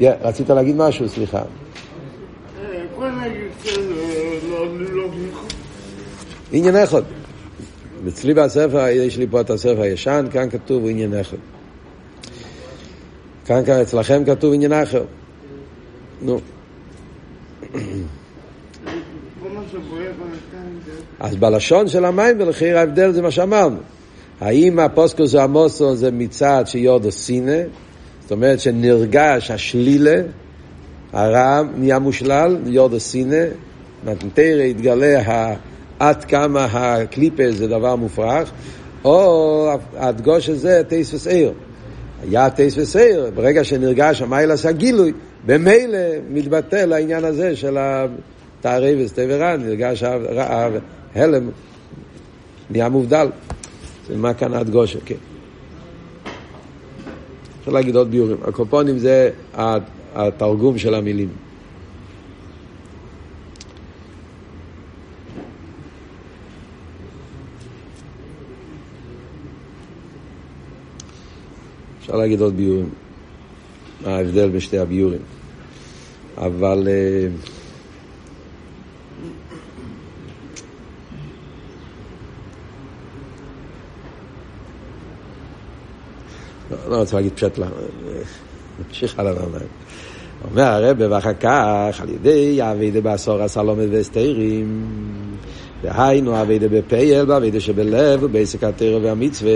[0.01, 1.41] רצית להגיד משהו, סליחה.
[6.51, 7.01] עניין אחד.
[8.07, 11.38] אצלי בספר, יש לי פה את הספר הישן, כאן כתוב עניין אחד.
[13.45, 15.03] כאן, כאן אצלכם כתוב עניין אחר.
[16.21, 16.39] נו.
[21.19, 23.77] אז בלשון של המים ולחיר ההבדל זה מה שאמרנו.
[24.41, 27.62] האם הפוסקוס המוסו זה מצד שיורדו סינא,
[28.27, 30.15] זאת אומרת שנרגש השלילה,
[31.13, 33.43] הרע נהיה מושלל, יורדו סינא,
[34.05, 35.53] מתנתרא התגלה
[35.99, 38.51] עד כמה הקליפה זה דבר מופרך,
[39.03, 41.53] או הדגוש הזה טייס וסעיר.
[42.23, 45.13] היה טייס וסעיר, ברגע שנרגש המיילס הגילוי,
[45.45, 51.49] במילא מתבטל העניין הזה של התערי וסטי ורע, נרגש ההלם.
[52.69, 53.27] נהיה מובדל.
[54.07, 55.15] זה מה כאן הדגושה, כן.
[57.67, 58.38] אפשר להגיד עוד ביורים.
[58.47, 59.30] הקופונים זה
[60.15, 61.30] התרגום של המילים.
[72.01, 72.89] אפשר להגיד עוד ביורים,
[74.06, 75.21] מה ההבדל בין שתי הביורים.
[76.38, 77.27] אבל אה,
[86.71, 87.67] לא, לא רוצה להגיד פשט לה,
[88.88, 89.67] נמשיך הלאה למים.
[90.51, 94.82] אומר הרב, ואחר כך, על ידי אבידה בעשור הסלומת והסתירים,
[95.84, 99.51] והיינו אבידה בפייל, ואבידה שבלב, ובעסק התרא והמצווה,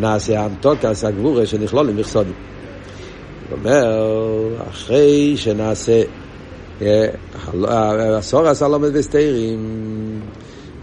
[0.00, 2.32] נעשה אמתוקס הגבורה שנכלול למכסודים.
[3.50, 6.02] זאת אומרת, אחרי שנעשה
[8.18, 9.58] עשור הסלומת והסתירים,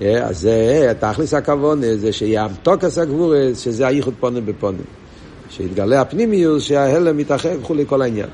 [0.02, 5.05] אז זה תכלס הכוון, זה שיהיה אמתוקס הגבורה, שזה הייחוד פונים בפונים.
[5.58, 8.28] שיתגלה הפנימיוס, שההלם מתאחד וכולי כל העניין.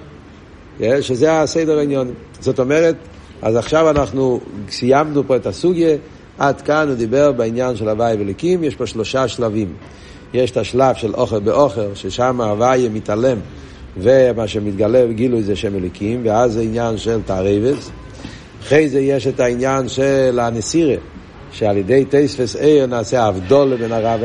[1.01, 2.13] שזה הסדר העניון.
[2.39, 2.95] זאת אומרת,
[3.41, 5.95] אז עכשיו אנחנו סיימנו פה את הסוגיה,
[6.37, 9.73] עד כאן הוא דיבר בעניין של הוואי וליקים, יש פה שלושה שלבים.
[10.33, 13.37] יש את השלב של אוכל באוכל, ששם הוואי מתעלם,
[13.97, 17.91] ומה שמתגלה בגילוי זה שם אליקים, ואז זה עניין של תערבס.
[18.61, 20.95] אחרי זה יש את העניין של הנסירה,
[21.51, 24.15] שעל ידי טייספס עיר נעשה הבדול בין הרע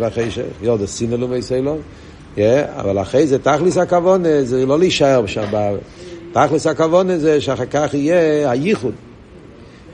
[0.00, 1.78] והחשך, יוד סינלו מיסלו.
[2.76, 5.76] אבל אחרי זה תכלס הכוון זה לא להישאר שם.
[6.32, 8.94] תכלס הכוון זה שאחר כך יהיה הייחוד.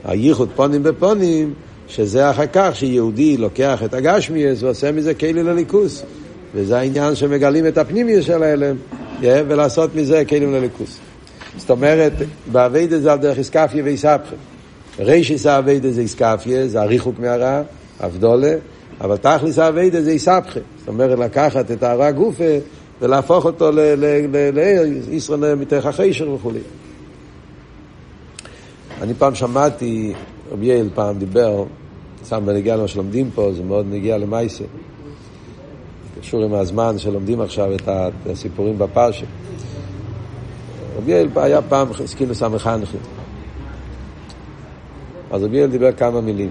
[0.05, 1.53] הייחוד פונים בפונים,
[1.87, 6.03] שזה אחר כך שיהודי לוקח את הגשמיאס ועושה מזה כלי לליכוס.
[6.55, 8.75] וזה העניין שמגלים את הפנימיות של ההלם,
[9.21, 10.97] ולעשות מזה כלים לליכוס.
[11.57, 12.13] זאת אומרת,
[12.51, 14.35] באביידה זה על דרך איסקפיה ואיסבכה.
[14.99, 17.61] רישיס האביידה זה איסקפיה, זה הריחוק מהרע,
[18.05, 18.53] אבדולה,
[19.03, 20.59] אבל תכלס האביידה זה איסבכה.
[20.79, 22.43] זאת אומרת, לקחת את הרע גופה
[23.01, 23.69] ולהפוך אותו
[25.11, 26.59] ישראל מתוך החשר וכולי.
[29.01, 30.13] אני פעם שמעתי,
[30.51, 31.63] רבי יעל פעם דיבר,
[32.29, 34.63] שם בנגיע למה שלומדים פה, זה מאוד נגיע למייסה.
[36.21, 37.87] קשור עם הזמן שלומדים עכשיו את
[38.31, 39.25] הסיפורים בפרשה.
[40.97, 42.99] רבי יעל היה פעם סקינוס המחנכים.
[45.31, 46.49] אז רבי יעל דיבר כמה מילים.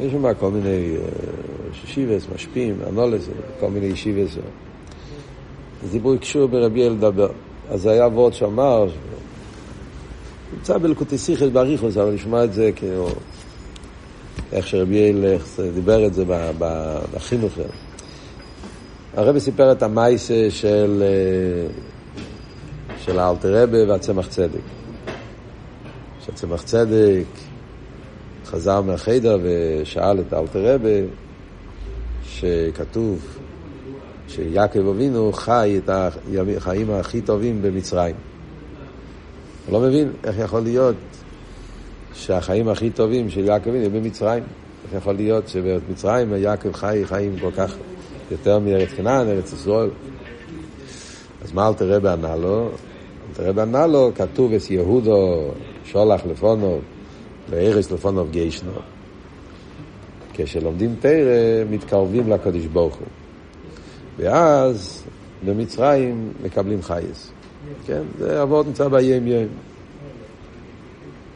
[0.00, 0.96] יש שם כל מיני
[1.86, 3.28] שיבס, משפיעים, אנולס,
[3.60, 4.36] כל מיני ישיבס.
[5.84, 7.28] אז דיברו קשור ברבי יעל לדבר.
[7.70, 8.86] אז זה היה וורד שאמר,
[10.52, 13.08] נמצא בלקוטי סיכס באריכוס, אבל נשמע את זה כאילו,
[14.52, 15.24] איך שרבי יעל
[15.74, 16.24] דיבר את זה
[17.12, 17.52] בחינוך.
[19.16, 21.02] הרבי סיפר את המייסה של,
[23.04, 24.60] של האלתרבה והצמח צדק.
[26.26, 27.24] שהצמח צדק
[28.44, 30.90] חזר מהחדר ושאל את האלתרבה
[32.44, 33.18] שכתוב
[34.28, 35.90] שיעקב אבינו חי את
[36.56, 38.14] החיים הכי טובים במצרים.
[39.66, 40.94] הוא לא מבין איך יכול להיות
[42.14, 44.42] שהחיים הכי טובים של יעקב אבינו במצרים.
[44.84, 47.74] איך יכול להיות שבמצרים יעקב חי חיים כל כך
[48.30, 49.90] יותר מארץ כנען, ארץ ישראל.
[51.44, 52.68] אז מה אל תראה בענה לו?
[52.68, 55.50] אל תראה בענה לו, כתוב אס יהודו
[55.84, 56.78] שולח לפונו
[57.50, 58.93] וארץ לפונו גיישנו.
[60.34, 63.06] כשלומדים תרא, מתקרבים לקדוש ברוך הוא.
[64.16, 65.04] ואז
[65.44, 67.32] במצרים מקבלים חייס.
[67.86, 69.48] כן, זה עבוד נמצא בים ים.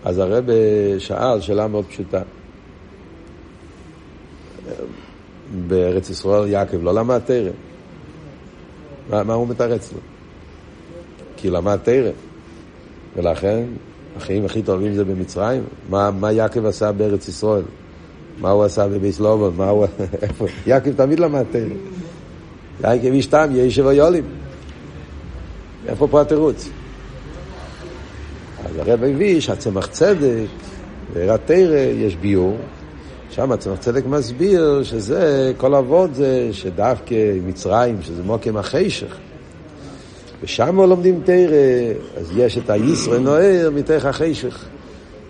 [0.05, 0.45] אז הרב
[0.99, 2.23] שאל שאלה מאוד פשוטה.
[5.67, 7.51] בארץ ישראל יעקב לא למד תרא.
[9.11, 9.99] מה, מה הוא מתרץ לו?
[11.37, 12.11] כי למד תרא.
[13.17, 13.65] ולכן
[14.17, 15.65] החיים הכי טובים זה במצרים.
[15.91, 17.63] מה, מה יעקב עשה בארץ ישראל?
[18.40, 19.55] מה הוא עשה בביס לובון?
[19.57, 19.87] מה הוא...
[20.22, 20.46] איפה?
[20.66, 21.62] יעקב תמיד למד תרא.
[22.81, 24.24] יעקב איש תם, יהיה ויולים.
[25.88, 26.68] איפה פה התירוץ?
[28.64, 30.46] אז הרב הביא שהצמח צדק
[31.12, 32.57] ועירת תרא יש ביור,
[33.31, 37.14] שם הצמח צדק מסביר שזה, כל אבות זה שדווקא
[37.46, 39.16] מצרים, שזה מוקם החשך.
[40.42, 44.64] ושם לומדים תרא, אז יש את הישראל נוער מתוך החשך.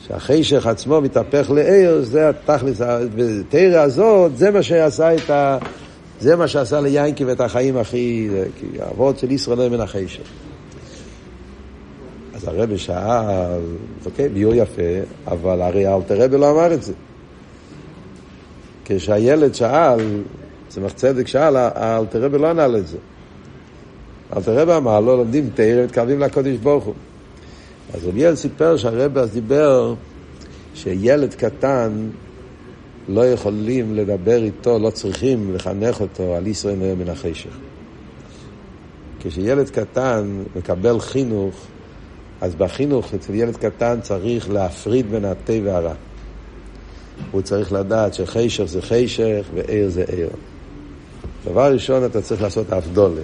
[0.09, 2.81] שהחשך עצמו מתהפך לער, זה התכלס,
[3.17, 5.59] בתרא הזאת, זה מה שעשה את ה...
[6.21, 8.29] זה מה שעשה ליינקי את החיים הכי...
[8.61, 10.23] כי האבות של ישראל מן החשך.
[12.35, 13.61] אז הרבי שאל,
[14.07, 14.83] אוקיי, ביור יפה,
[15.27, 16.93] אבל הרי אלתר רבי לא אמר את זה.
[18.85, 20.23] כשהילד שאל,
[20.69, 22.97] צמח צדק שאל, אלתר רבי לא ענה לזה.
[24.37, 26.95] אלתר רבי אמר לא לומדים תרא, מתקרבים לקודש ברוך הוא.
[27.95, 29.95] אז רבי אל סיפר שהרבי אז דיבר
[30.75, 32.09] שילד קטן,
[33.09, 37.51] לא יכולים לדבר איתו, לא צריכים לחנך אותו על ישראל נראה מן החשך.
[39.21, 41.67] כשילד קטן מקבל חינוך,
[42.41, 45.95] אז בחינוך אצל ילד קטן צריך להפריד בין התה והרע.
[47.31, 50.29] הוא צריך לדעת שחשך זה חשך ועיר זה עיר.
[51.45, 53.21] דבר ראשון, אתה צריך לעשות אבדולה.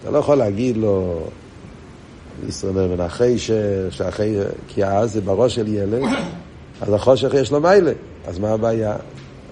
[0.00, 1.26] אתה לא יכול להגיד לו,
[2.48, 3.54] ישראל מן החשך,
[3.90, 4.36] שהחי...
[4.68, 6.02] כי אז זה בראש של ילד,
[6.80, 7.92] אז החושך יש לו מיילה,
[8.26, 8.96] אז מה הבעיה?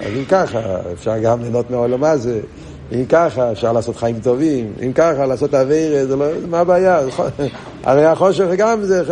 [0.00, 0.60] אז אם ככה,
[0.92, 2.40] אפשר גם ליהנות מהעולם הזה,
[2.92, 7.00] אם ככה, אפשר לעשות חיים טובים, אם ככה, לעשות אוויר, זה לא, מה הבעיה?
[7.84, 9.02] הרי החושך גם זה,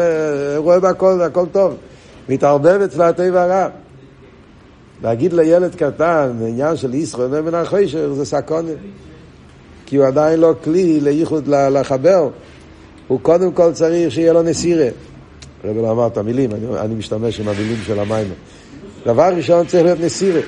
[0.57, 1.77] רואה בהכל, הכל טוב.
[2.29, 3.69] מתערבב אצלה הטבע הרע.
[5.03, 8.73] להגיד לילד קטן, עניין של ישראל מן החושך, זה סקונה.
[9.87, 12.29] כי הוא עדיין לא כלי לייחוד לחבר.
[13.09, 14.89] הוא קודם כל צריך שיהיה לו נסירה.
[15.65, 18.27] הרב לא אמר את המילים, אני, אני משתמש עם המילים של המים.
[19.07, 20.41] דבר ראשון צריך להיות נסירה.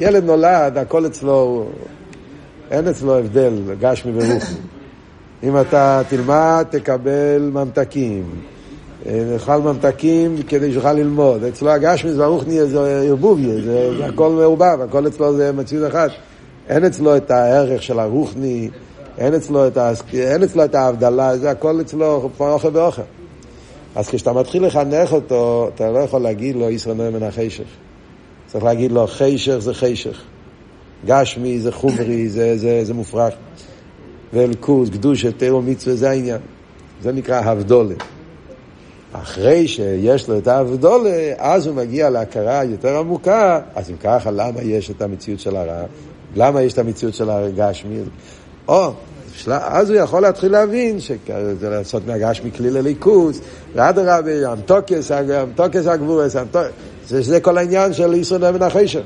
[0.00, 1.68] ילד נולד, הכל אצלו,
[2.70, 4.54] אין אצלו הבדל, גשמי ורוחי.
[5.42, 8.24] אם אתה תלמד, תקבל ממתקים.
[9.06, 11.44] נאכל ממתקים כדי שיוכל ללמוד.
[11.44, 16.10] אצלו הגשמי זה הרוחני, זה ערבוביה, זה הכל מעובב, הכל אצלו זה מציאות אחת.
[16.68, 18.68] אין אצלו את הערך של הרוחני,
[19.18, 19.92] אין אצלו את, ה...
[20.12, 23.02] אין אצלו את ההבדלה, זה הכל אצלו אוכל באוכל.
[23.94, 27.64] אז כשאתה מתחיל לחנך אותו, אתה לא יכול להגיד לו ישראל נוי מן החשך.
[28.46, 30.22] צריך להגיד לו חשך זה חשך.
[31.06, 33.34] גשמי זה חומרי, זה, זה, זה מופרך.
[34.32, 36.40] ואלקוס, קדושה, תיאור מצווה, זה העניין.
[37.02, 37.94] זה נקרא הבדולה.
[39.12, 44.62] אחרי שיש לו את ההבדולה, אז הוא מגיע להכרה יותר עמוקה, אז אם ככה, למה
[44.62, 45.84] יש את המציאות של הרע?
[46.36, 47.98] למה יש את המציאות של הגשמי?
[48.68, 48.92] או,
[49.48, 53.40] אז הוא יכול להתחיל להבין שזה לעשות מהגשמי כלי לליכוז,
[53.74, 56.36] ואדרבה, המתוקס, המתוקס הגבורס,
[57.08, 59.02] זה כל העניין של ישראל נאמן החשר.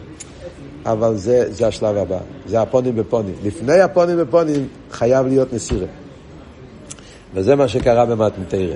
[0.86, 3.34] אבל זה, זה השלב הבא, זה הפונים בפונים.
[3.44, 5.86] לפני הפונים בפונים חייב להיות נסירה.
[7.34, 8.74] וזה מה שקרה במתנתרא.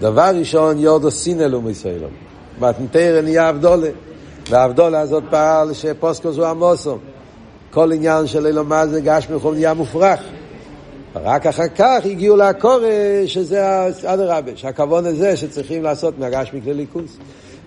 [0.00, 2.00] דבר ראשון, יורדו סינא לאום ישראל.
[2.60, 3.88] מתנתרא נהיה אבדולה,
[4.50, 6.98] והאבדולה הזאת פעל שפוסקוס הוא עמוסו.
[7.76, 10.20] כל עניין של אילו מה זה גש מחום נהיה מופרך.
[11.14, 12.86] רק אחר כך הגיעו לקורא,
[13.26, 17.16] שזה אדרבה, שהכוון הזה שצריכים לעשות מהגש מכלי ליכוס.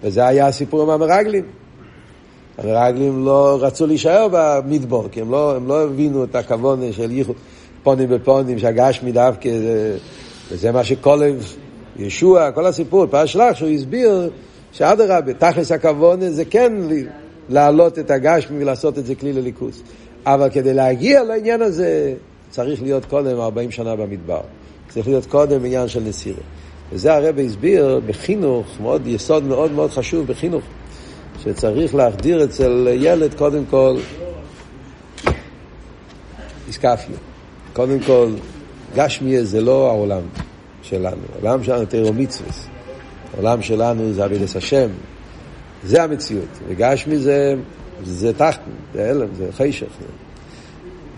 [0.04, 1.44] וזה היה הסיפור עם המרגלים.
[2.58, 7.36] המרגלים לא רצו להישאר במדבור, כי הם לא, הם לא הבינו את הכוון של ייחוד
[7.84, 9.50] פונים בפונים, שהגש מדווקא,
[10.52, 11.54] וזה מה שקולב,
[12.00, 14.30] ישוע, כל הסיפור, פרש שלח, שהוא הסביר
[14.72, 16.74] שאדרבה, תכלס הכוון זה כן
[17.50, 19.82] להעלות את הגשמי ולעשות את זה כלי לליכוס.
[20.26, 22.14] אבל כדי להגיע לעניין הזה,
[22.50, 24.42] צריך להיות קודם 40 שנה במדבר.
[24.90, 26.42] צריך להיות קודם עניין של נסירה.
[26.92, 30.64] וזה הרב הסביר בחינוך, מאוד, יסוד מאוד מאוד חשוב בחינוך,
[31.44, 33.98] שצריך להחדיר אצל ילד קודם כל
[36.68, 37.16] איסקפיה.
[37.74, 38.30] קודם כל,
[38.96, 40.22] גשמיה זה לא העולם
[40.82, 42.52] שלנו, העולם שלנו תירו מצווה.
[43.34, 44.90] העולם שלנו זה אבידס השם,
[45.84, 46.60] זה המציאות.
[46.68, 47.56] וגשמי זה,
[48.04, 49.88] זה תחתן, זה הלם, זה חשך.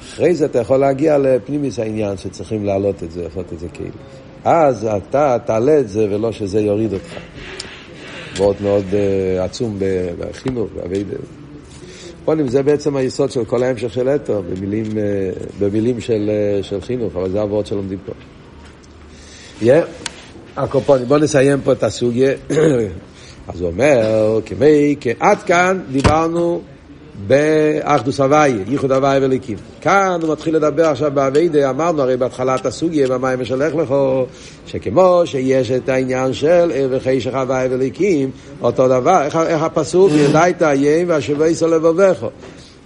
[0.02, 3.95] אחרי זה אתה יכול להגיע לפנימיס העניין שצריכים להעלות את זה, לעשות את זה כאילו.
[4.45, 7.13] אז אתה תעלה את זה ולא שזה יוריד אותך.
[8.38, 9.78] מאוד מאוד uh, עצום
[10.19, 11.15] בחינוך, באביידה.
[12.26, 14.95] פונים זה בעצם היסוד של כל ההמשך של אתו, במילים, uh,
[15.60, 18.12] במילים של, uh, של חינוך, אבל זה העבוד שלומדים פה.
[19.62, 19.65] yeah.
[20.58, 22.32] הקופונים, בואו נסיים פה את הסוגיה.
[23.47, 26.62] אז הוא אומר, כמי, עד כאן דיברנו
[27.27, 29.58] באחדוס הוואי, ייחוד הוואי וליקים.
[29.82, 34.25] כאן הוא מתחיל לדבר עכשיו באביידה, אמרנו הרי בהתחלת הסוגיה, במים משלח לכו,
[34.67, 40.62] שכמו שיש את העניין של ער וחישך הוואי וליקים, אותו דבר, איך, איך הפסוק, ידעת
[40.75, 41.67] ים והשבוע יסו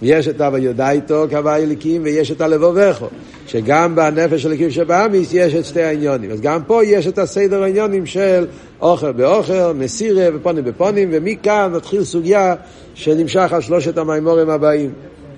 [0.02, 0.18] לבובכו.
[0.18, 3.06] יש את הויודע איתו כהוואי אליקים ויש את הלבובכו.
[3.46, 6.30] שגם בנפש של אליקים שבאמיס יש את שתי העניונים.
[6.30, 8.46] אז גם פה יש את הסדר העניונים של
[8.80, 12.54] אוכל באוכל, מסירה ופונים בפונים, ומכאן נתחיל סוגיה
[12.94, 14.90] שנמשך על שלושת המימורים הבאים.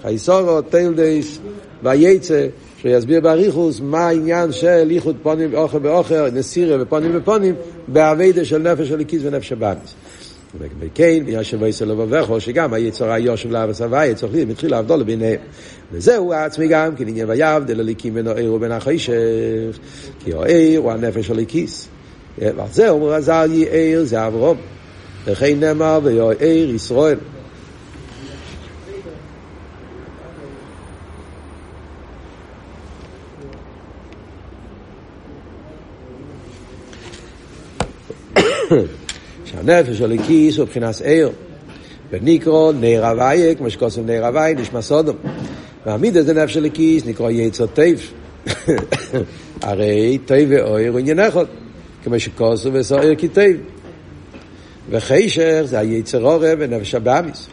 [0.03, 1.39] חייסורו, טיילדייס
[1.83, 2.47] וייצא,
[2.83, 7.55] שיסביר באריכוס מה העניין של איחוד פונים אוכל באוכל, נסירה ופונים בפונים,
[7.89, 9.95] באביידה של נפש אליקיס ונפש שבאמיס.
[10.57, 15.41] וכן, וישב ויסר לבבכו, שגם היצר היושב לאבס הוואי, צריך לי, מתחיל להבדול ביניהם.
[15.93, 19.79] וזהו עצמי גם, כי עניין ויבדל הליקים בין האיר ובין החשך,
[20.25, 21.89] כי האיר הוא הנפש הליקיס.
[22.39, 24.57] ועל זה אומר הזל יאיר זה אברום.
[25.25, 27.19] וכן נאמר ויאיר ישראל.
[39.69, 41.31] שהנפש האלוקית הוא מבחינת אור.
[42.11, 45.17] ונקרא נר הוויה, כמו שכתוב נר הוויה, נשמת אדם.
[45.87, 48.13] והמידות דנפש האלוקית, נקרא יצר טוב.
[49.63, 51.45] הרי טוב ואור הוא עניין אחד,
[52.05, 53.57] כמו שכתוב את האור כי טוב.
[54.91, 57.49] וחושך זה היצר הרע ונפש הבהמית.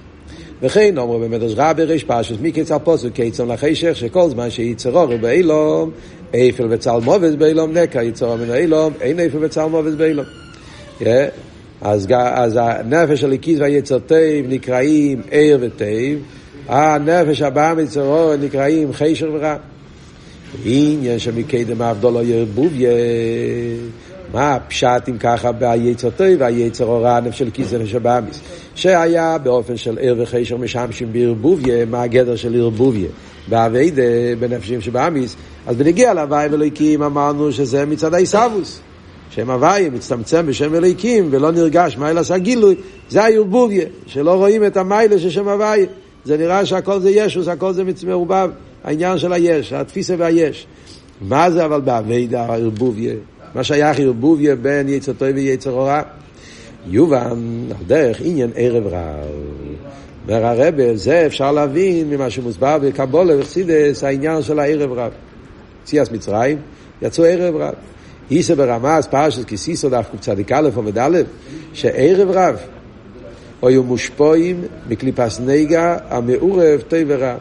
[0.61, 4.97] וכן אמרו במדרש רבה ריש פרשת מקץ על פסוק קץ שם לחושך שכל זמן שיצר
[4.97, 5.91] הרע בעולם
[6.33, 10.25] אופל וצלמוות בעולם נעקר יצר הרע מן העולם אין אופל וצלמוות בעולם.
[11.81, 16.19] אז, אז הנפש הליקיס והיצר טייב נקראים עיר וטייב,
[16.67, 19.55] הנפש הבאה מצרור נקראים חשר ורע.
[20.65, 22.91] עניין שמקדם הבדולו ירבוביה,
[24.33, 28.39] מה הפשט אם ככה ביצר טוב והיצר הורא נפש של כיס נפש הבאמיס
[28.75, 33.09] שהיה באופן של עיר וחשר משמשים בערבוביה מה הגדר של ערבוביה
[33.47, 34.01] באביידה
[34.39, 35.35] בנפשים שבאמיס
[35.67, 38.79] אז בנגיע להוואי ואלוהיקים אמרנו שזה מצד העיסאוווס
[39.35, 42.75] שם הוואי מצטמצם בשם אלוהיקים ולא נרגש מיילה עשה גילוי
[43.09, 45.85] זה הערבוביה שלא רואים את המיילה של שם הוואי
[46.25, 48.49] זה נראה שהכל זה ישוס הכל זה מעורבב
[48.83, 50.67] העניין של היש, התפיסה והיש.
[51.21, 53.13] מה זה אבל באביידה הערבוביה?
[53.55, 56.01] מה שייך ערבוביה בין יצר טוב ויצר הורא?
[56.87, 59.25] יובן, על דרך עניין ערב רב.
[60.27, 65.11] אומר הרבה, זה אפשר להבין ממה שמוסבר בקבולה וחסידס, העניין של הערב רב.
[65.83, 66.57] ציאס מצרים,
[67.01, 67.73] יצאו ערב רב.
[68.31, 71.17] איסה ברמז, פרשת כסיסו דף קצ"א עובד א',
[71.73, 72.55] שערב רב,
[73.61, 77.35] היו מושפועים מקליפס נגע המעורב טוב ורע.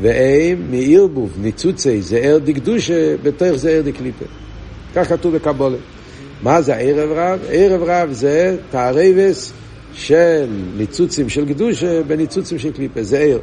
[0.00, 4.24] והם מערבוב ניצוצי זער דקדושה בתוך זער דקליפה.
[4.94, 5.76] כך כתוב בקבולה.
[6.42, 7.40] מה זה ערב רב?
[7.48, 9.52] ערב רב זה תערבס
[9.92, 10.46] של
[10.76, 13.38] ניצוצים של קדושה בניצוצים של קליפה, זער.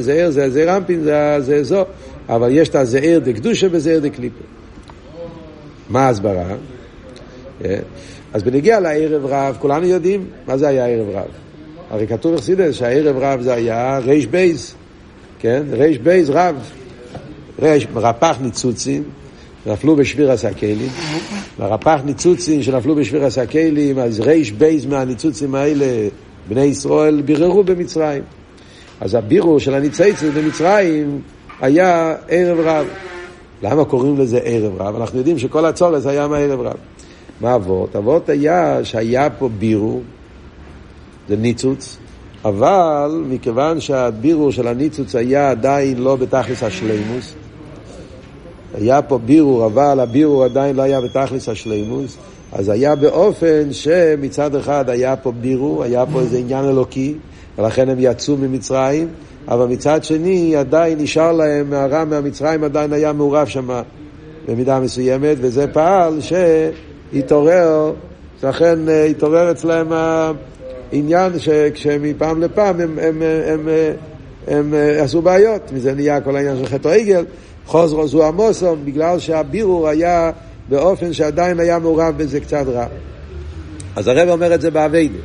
[0.00, 1.02] זער זה זעיר אנפין,
[1.38, 1.84] זה זו,
[2.28, 4.55] אבל יש את הזער דקדושה בזער דקליפה.
[5.90, 6.54] מה ההסברה?
[8.32, 11.28] אז בנוגע לערב רב, כולנו יודעים מה זה היה ערב רב.
[11.90, 14.74] הרי כתוב בחסידות שהערב רב זה היה ריש בייס.
[15.38, 15.62] כן?
[15.70, 16.56] ר״ב רב,
[17.62, 19.02] ריש רפ"ח ניצוצים,
[19.66, 20.88] נפלו בשבירת הכלים,
[21.58, 26.08] והרפ"ח ניצוצים שנפלו בשבירת הכלים, אז ר״ב מהניצוצים האלה,
[26.48, 28.22] בני ישראל ביררו במצרים.
[29.00, 31.20] אז הבירור של הניצצת במצרים
[31.60, 32.86] היה ערב רב.
[33.62, 34.96] למה קוראים לזה ערב רב?
[34.96, 36.76] אנחנו יודעים שכל הצורס היה מערב רב.
[37.40, 37.96] מה אבות?
[37.96, 40.02] אבות היה שהיה פה בירור,
[41.28, 41.98] זה ניצוץ,
[42.44, 47.34] אבל מכיוון שהבירור של הניצוץ היה עדיין לא בתכלס השלימוס,
[48.74, 52.16] היה פה בירור, אבל הבירור עדיין לא היה בתכלס השלימוס,
[52.52, 57.14] אז היה באופן שמצד אחד היה פה בירור, היה פה איזה עניין אלוקי,
[57.58, 59.08] ולכן הם יצאו ממצרים,
[59.48, 63.80] אבל מצד שני עדיין נשאר להם, הרע מהמצרים עדיין היה מעורב שם
[64.48, 67.92] במידה מסוימת, וזה פעל שהתעורר,
[68.42, 69.92] לכן אה, התעורר אצלם
[70.92, 73.68] עניין שכשמפעם לפעם הם, הם, הם, הם,
[74.48, 77.24] הם עשו בעיות, מזה נהיה כל העניין של חטא העגל,
[77.66, 80.30] חוזרו זו עמוסום, בגלל שהבירור היה
[80.68, 82.86] באופן שעדיין היה מעורב בזה קצת רע.
[83.96, 85.18] אז הרב אומר את זה באביידה.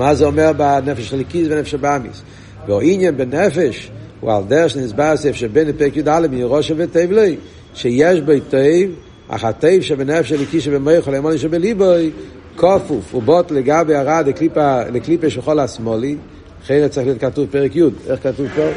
[0.00, 2.22] מה זה אומר בנפש של ליקיס ונפש הבאמיס?
[2.68, 3.90] והעניין בנפש
[4.20, 7.36] הוא על דרך שנסבר סף שבין פרק י"א מראש ותיב לי,
[7.74, 8.90] שיש בו תיב,
[9.28, 12.10] אך התיב שבנפש ליקיס שבמויכו לאמוני שבליבוי,
[12.56, 16.16] כופוף ובוט לגבי הרד לקליפה, לקליפה של חול השמאלי,
[16.64, 18.68] אחרי צריך להיות כתוב פרק י', איך כתוב פה?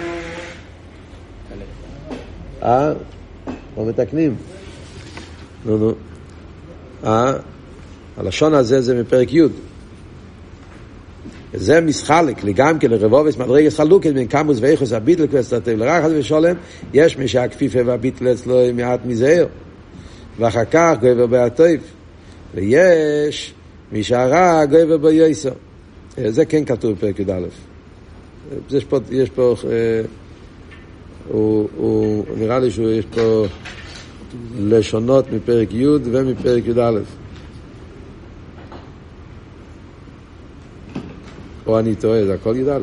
[2.63, 2.93] אה?
[3.77, 4.35] לא מתקנים.
[5.65, 5.93] נו נו.
[7.03, 7.33] אה?
[8.17, 9.41] הלשון הזה זה מפרק י'.
[11.53, 16.55] זה מסחלק, לגמרי כן לרבובס מדרגס חלוקת בין קמוס ואיכוס הביטל כבסתתיו לרחל ושולם,
[16.93, 19.45] יש מי שהכפיפה והביטל אצלו מעט מזהר.
[20.39, 21.81] ואחר כך גבר בהטויף.
[22.55, 23.53] ויש
[23.91, 25.49] מי שהרע גובר בו יויסו.
[26.27, 27.41] זה כן כתוב בפרק י"א.
[28.71, 30.01] יש פה, יש פה, אה,
[31.29, 33.45] הוא, הוא, נראה לי שיש פה
[34.59, 36.99] לשונות מפרק י' ומפרק י"א.
[41.67, 42.79] או אני טועה, זה הכל י"א.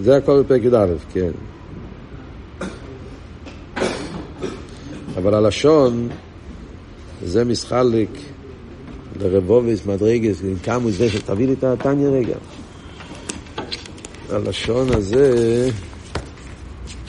[0.00, 1.30] זה הכל בפרק י"א, כן.
[5.16, 6.08] אבל הלשון
[7.24, 8.08] זה מסחלק
[9.20, 12.36] לרבובס מדרגס, קמוס ושל, תביא לי את הטניה רגע.
[14.30, 15.68] הלשון הזה,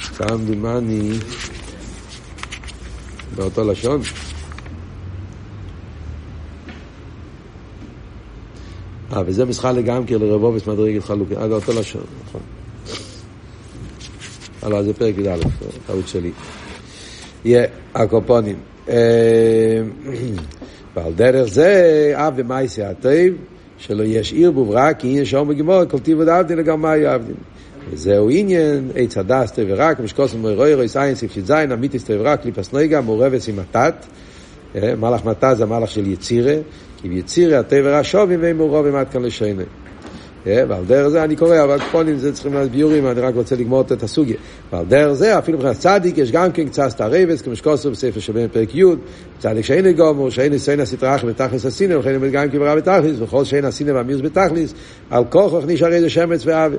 [0.03, 1.11] סתם דימני,
[3.36, 4.01] באותו לשון.
[9.14, 12.41] אה, וזה מסחלק גם כן לרבובס מדרגס חלוקה, אה, זה אותו לשון, נכון.
[14.72, 15.38] לא, זה פרק י"א,
[15.88, 16.32] טעות שלי.
[17.45, 18.55] יהיה, הקופונים.
[20.95, 23.36] ועל דרך זה, אב ומייסי הטוב,
[23.78, 27.36] שלא יש עיר בוברק, כי עניין שאומר גמור, כל טיב ודעבדין לגמרי עבדין.
[27.91, 33.01] וזהו עניין, עץ הדס תברק, משקוסם מוירוי רוי סיין סיפשית זין, אמיתיס תברק, קליפס נויגה,
[33.01, 33.93] מעורבת עם מתת.
[34.76, 36.55] מלאך מתת זה מלאך של יצירה,
[37.01, 39.63] כי ביצירה התבר השובים והם מעורבים עד כאן לשיינה.
[40.45, 43.82] ועל דרך זה אני קורא, אבל קפונים זה צריכים להיות ביורים, אני רק רוצה לגמור
[43.82, 44.36] את הסוגיה.
[44.74, 48.47] ועל דרך זה, אפילו מבחינת צדיק, יש גם כן קצת הרבס, כמו שכוסו בספר שבין
[48.47, 48.84] פרק י',
[49.39, 53.95] צדיק שאין גומר, שאין ניסיון הסטרח בתכלס הסינם, וכן גם כברא בתכלס, וכל שאין הסינם
[53.95, 54.74] והמיוס בתכלס,
[55.09, 56.78] על כוח הכניס הרי זה שמץ ועוול.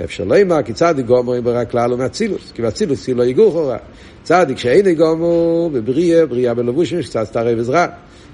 [0.00, 3.76] ואפשר לא אמר כי צדיק גומר אם ברק כלל ומאצילוס, כי באצילוס לא יגור חורה.
[4.22, 7.86] צדיק שאין גומר בבריאה, בריאה בלבושים, שקצת תערב עזרה.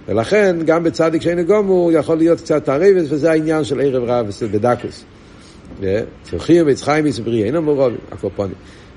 [0.08, 5.04] ולכן גם בצדיק שאין גומר יכול להיות קצת תערבת, וזה העניין של ערב רב בדקוס.
[6.22, 8.54] צריכים ויצחיים יסברי, אין המורובים, הקופונים.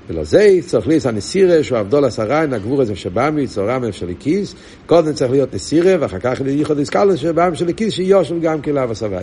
[0.08, 4.54] ולזה צריך להיות הנסירה שהוא עבדו לעשרה, נגבור איזה שבאמי, צורם איפה של הכיס,
[4.86, 9.16] קודם צריך להיות נסירה, ואחר כך ייחוד איסקלוס שבאמי של הכיס, שיושם גם כלאו הסבי.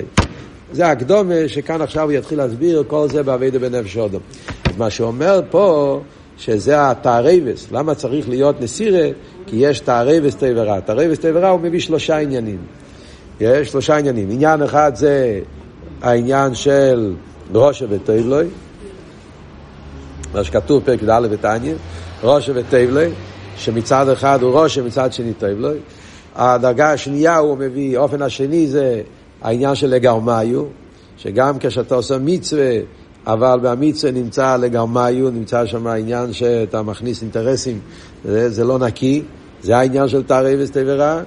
[0.71, 4.21] זה הקדומה שכאן עכשיו הוא יתחיל להסביר כל זה בעבידה בנפש אודום.
[4.77, 6.01] מה שאומר פה,
[6.37, 7.67] שזה התערבס.
[7.71, 9.07] למה צריך להיות נסירה?
[9.45, 10.81] כי יש תערבס תברה.
[10.81, 12.57] תערבס תברה הוא מביא שלושה עניינים.
[13.39, 14.29] יש שלושה עניינים.
[14.31, 15.39] עניין אחד זה
[16.01, 17.13] העניין של
[17.55, 18.45] ראשה ותבלוי,
[20.33, 21.73] מה שכתוב פרק י"א בתניא,
[22.23, 23.09] ראשה ותבלוי,
[23.57, 25.77] שמצד אחד הוא ראשה, מצד שני תבלוי.
[26.35, 29.01] הדרגה השנייה הוא מביא, אופן השני זה
[29.41, 30.63] העניין של לגרמיו,
[31.17, 32.71] שגם כשאתה עושה מצווה,
[33.27, 37.79] אבל במצווה נמצא לגרמיו, נמצא שם העניין שאתה מכניס אינטרסים,
[38.25, 39.21] זה, זה לא נקי,
[39.63, 41.21] זה העניין של תערבס תברה.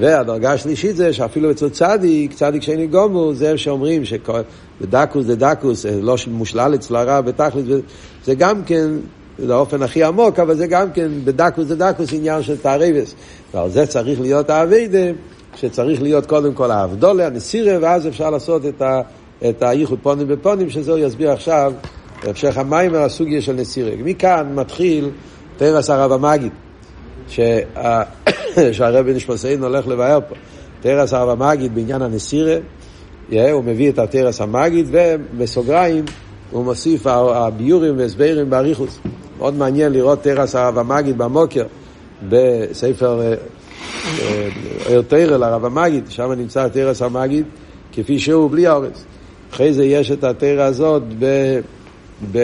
[0.00, 6.16] והדרגה השלישית זה שאפילו אצל צדיק, צדיק שאין גומו, זה שאומרים שבדקוס זה דקוס, לא
[6.30, 7.66] מושלל אצל הרע בתכלית,
[8.24, 8.90] זה גם כן,
[9.38, 13.14] באופן הכי עמוק, אבל זה גם כן, בדקוס זה דקוס עניין של תערבס.
[13.54, 15.12] ועל זה צריך להיות האביידה,
[15.56, 19.00] שצריך להיות קודם כל האבדולה, הנסירה, ואז אפשר לעשות את, ה,
[19.48, 21.72] את הייחוד פונים בפונים, שזה הוא יסביר עכשיו,
[22.24, 23.90] בהמשך המים הסוגיה של נסירה.
[24.04, 25.10] מכאן מתחיל
[25.56, 26.52] תרס הרב המגיד.
[28.72, 30.34] שהרבי נשמוסיין הולך לבאר פה.
[30.80, 32.56] תרס הרב המגיד בעניין הנסירה,
[33.30, 36.04] הוא מביא את התרס המגיד, ובסוגריים
[36.50, 38.98] הוא מוסיף הביורים והסברים באריכוס.
[39.38, 41.64] מאוד מעניין לראות תרס הרב המגיד במוקר,
[42.28, 43.34] בספר
[44.86, 47.44] ער תרא לרב המגיד, שם נמצא תרס המגיד
[47.92, 49.04] כפי שהוא בלי האורס.
[49.52, 51.58] אחרי זה יש את התרא הזאת ב,
[52.32, 52.38] ב,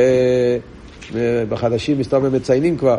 [1.49, 2.97] בחדשים מסתובבים מציינים כבר.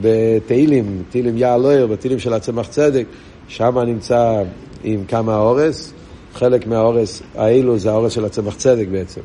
[0.00, 3.04] בתהילים, תהילים יעלויר, בתהילים של הצמח צדק,
[3.48, 4.42] שם נמצא
[4.84, 5.92] עם כמה אורס,
[6.34, 9.20] חלק מהאורס האלו זה האורס של הצמח צדק בעצם,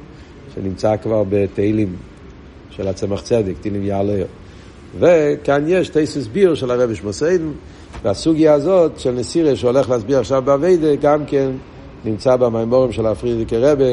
[0.56, 1.96] שנמצא כבר בתהילים
[2.70, 4.28] של הצמח צדק, תהילים יעלויר.
[5.00, 7.52] וכאן יש טייסס ביר של הרבי שמוסיין,
[8.04, 11.52] והסוגיה הזאת של נסירה שהולך להסביר עכשיו באביידה, גם כן
[12.06, 13.86] נמצא במימורים של הפרידיקי רבה,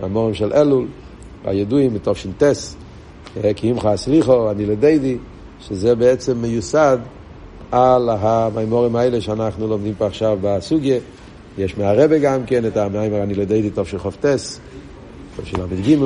[0.00, 0.86] במימורים של אלול,
[1.44, 2.76] הידועים בתופש"ס,
[3.56, 5.16] כי עמך הסליחו, אני לדידי.
[5.68, 6.98] שזה בעצם מיוסד
[7.70, 10.98] על המימורים האלה שאנחנו לומדים פה עכשיו בסוגיה.
[11.58, 14.60] יש מהרבה גם כן את המיימר אני לידי טוב של חופטס,
[15.36, 15.96] טוב של ל"ג,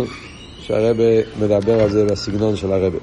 [0.58, 1.04] שהרבה
[1.40, 2.98] מדבר על זה בסגנון של הרבה.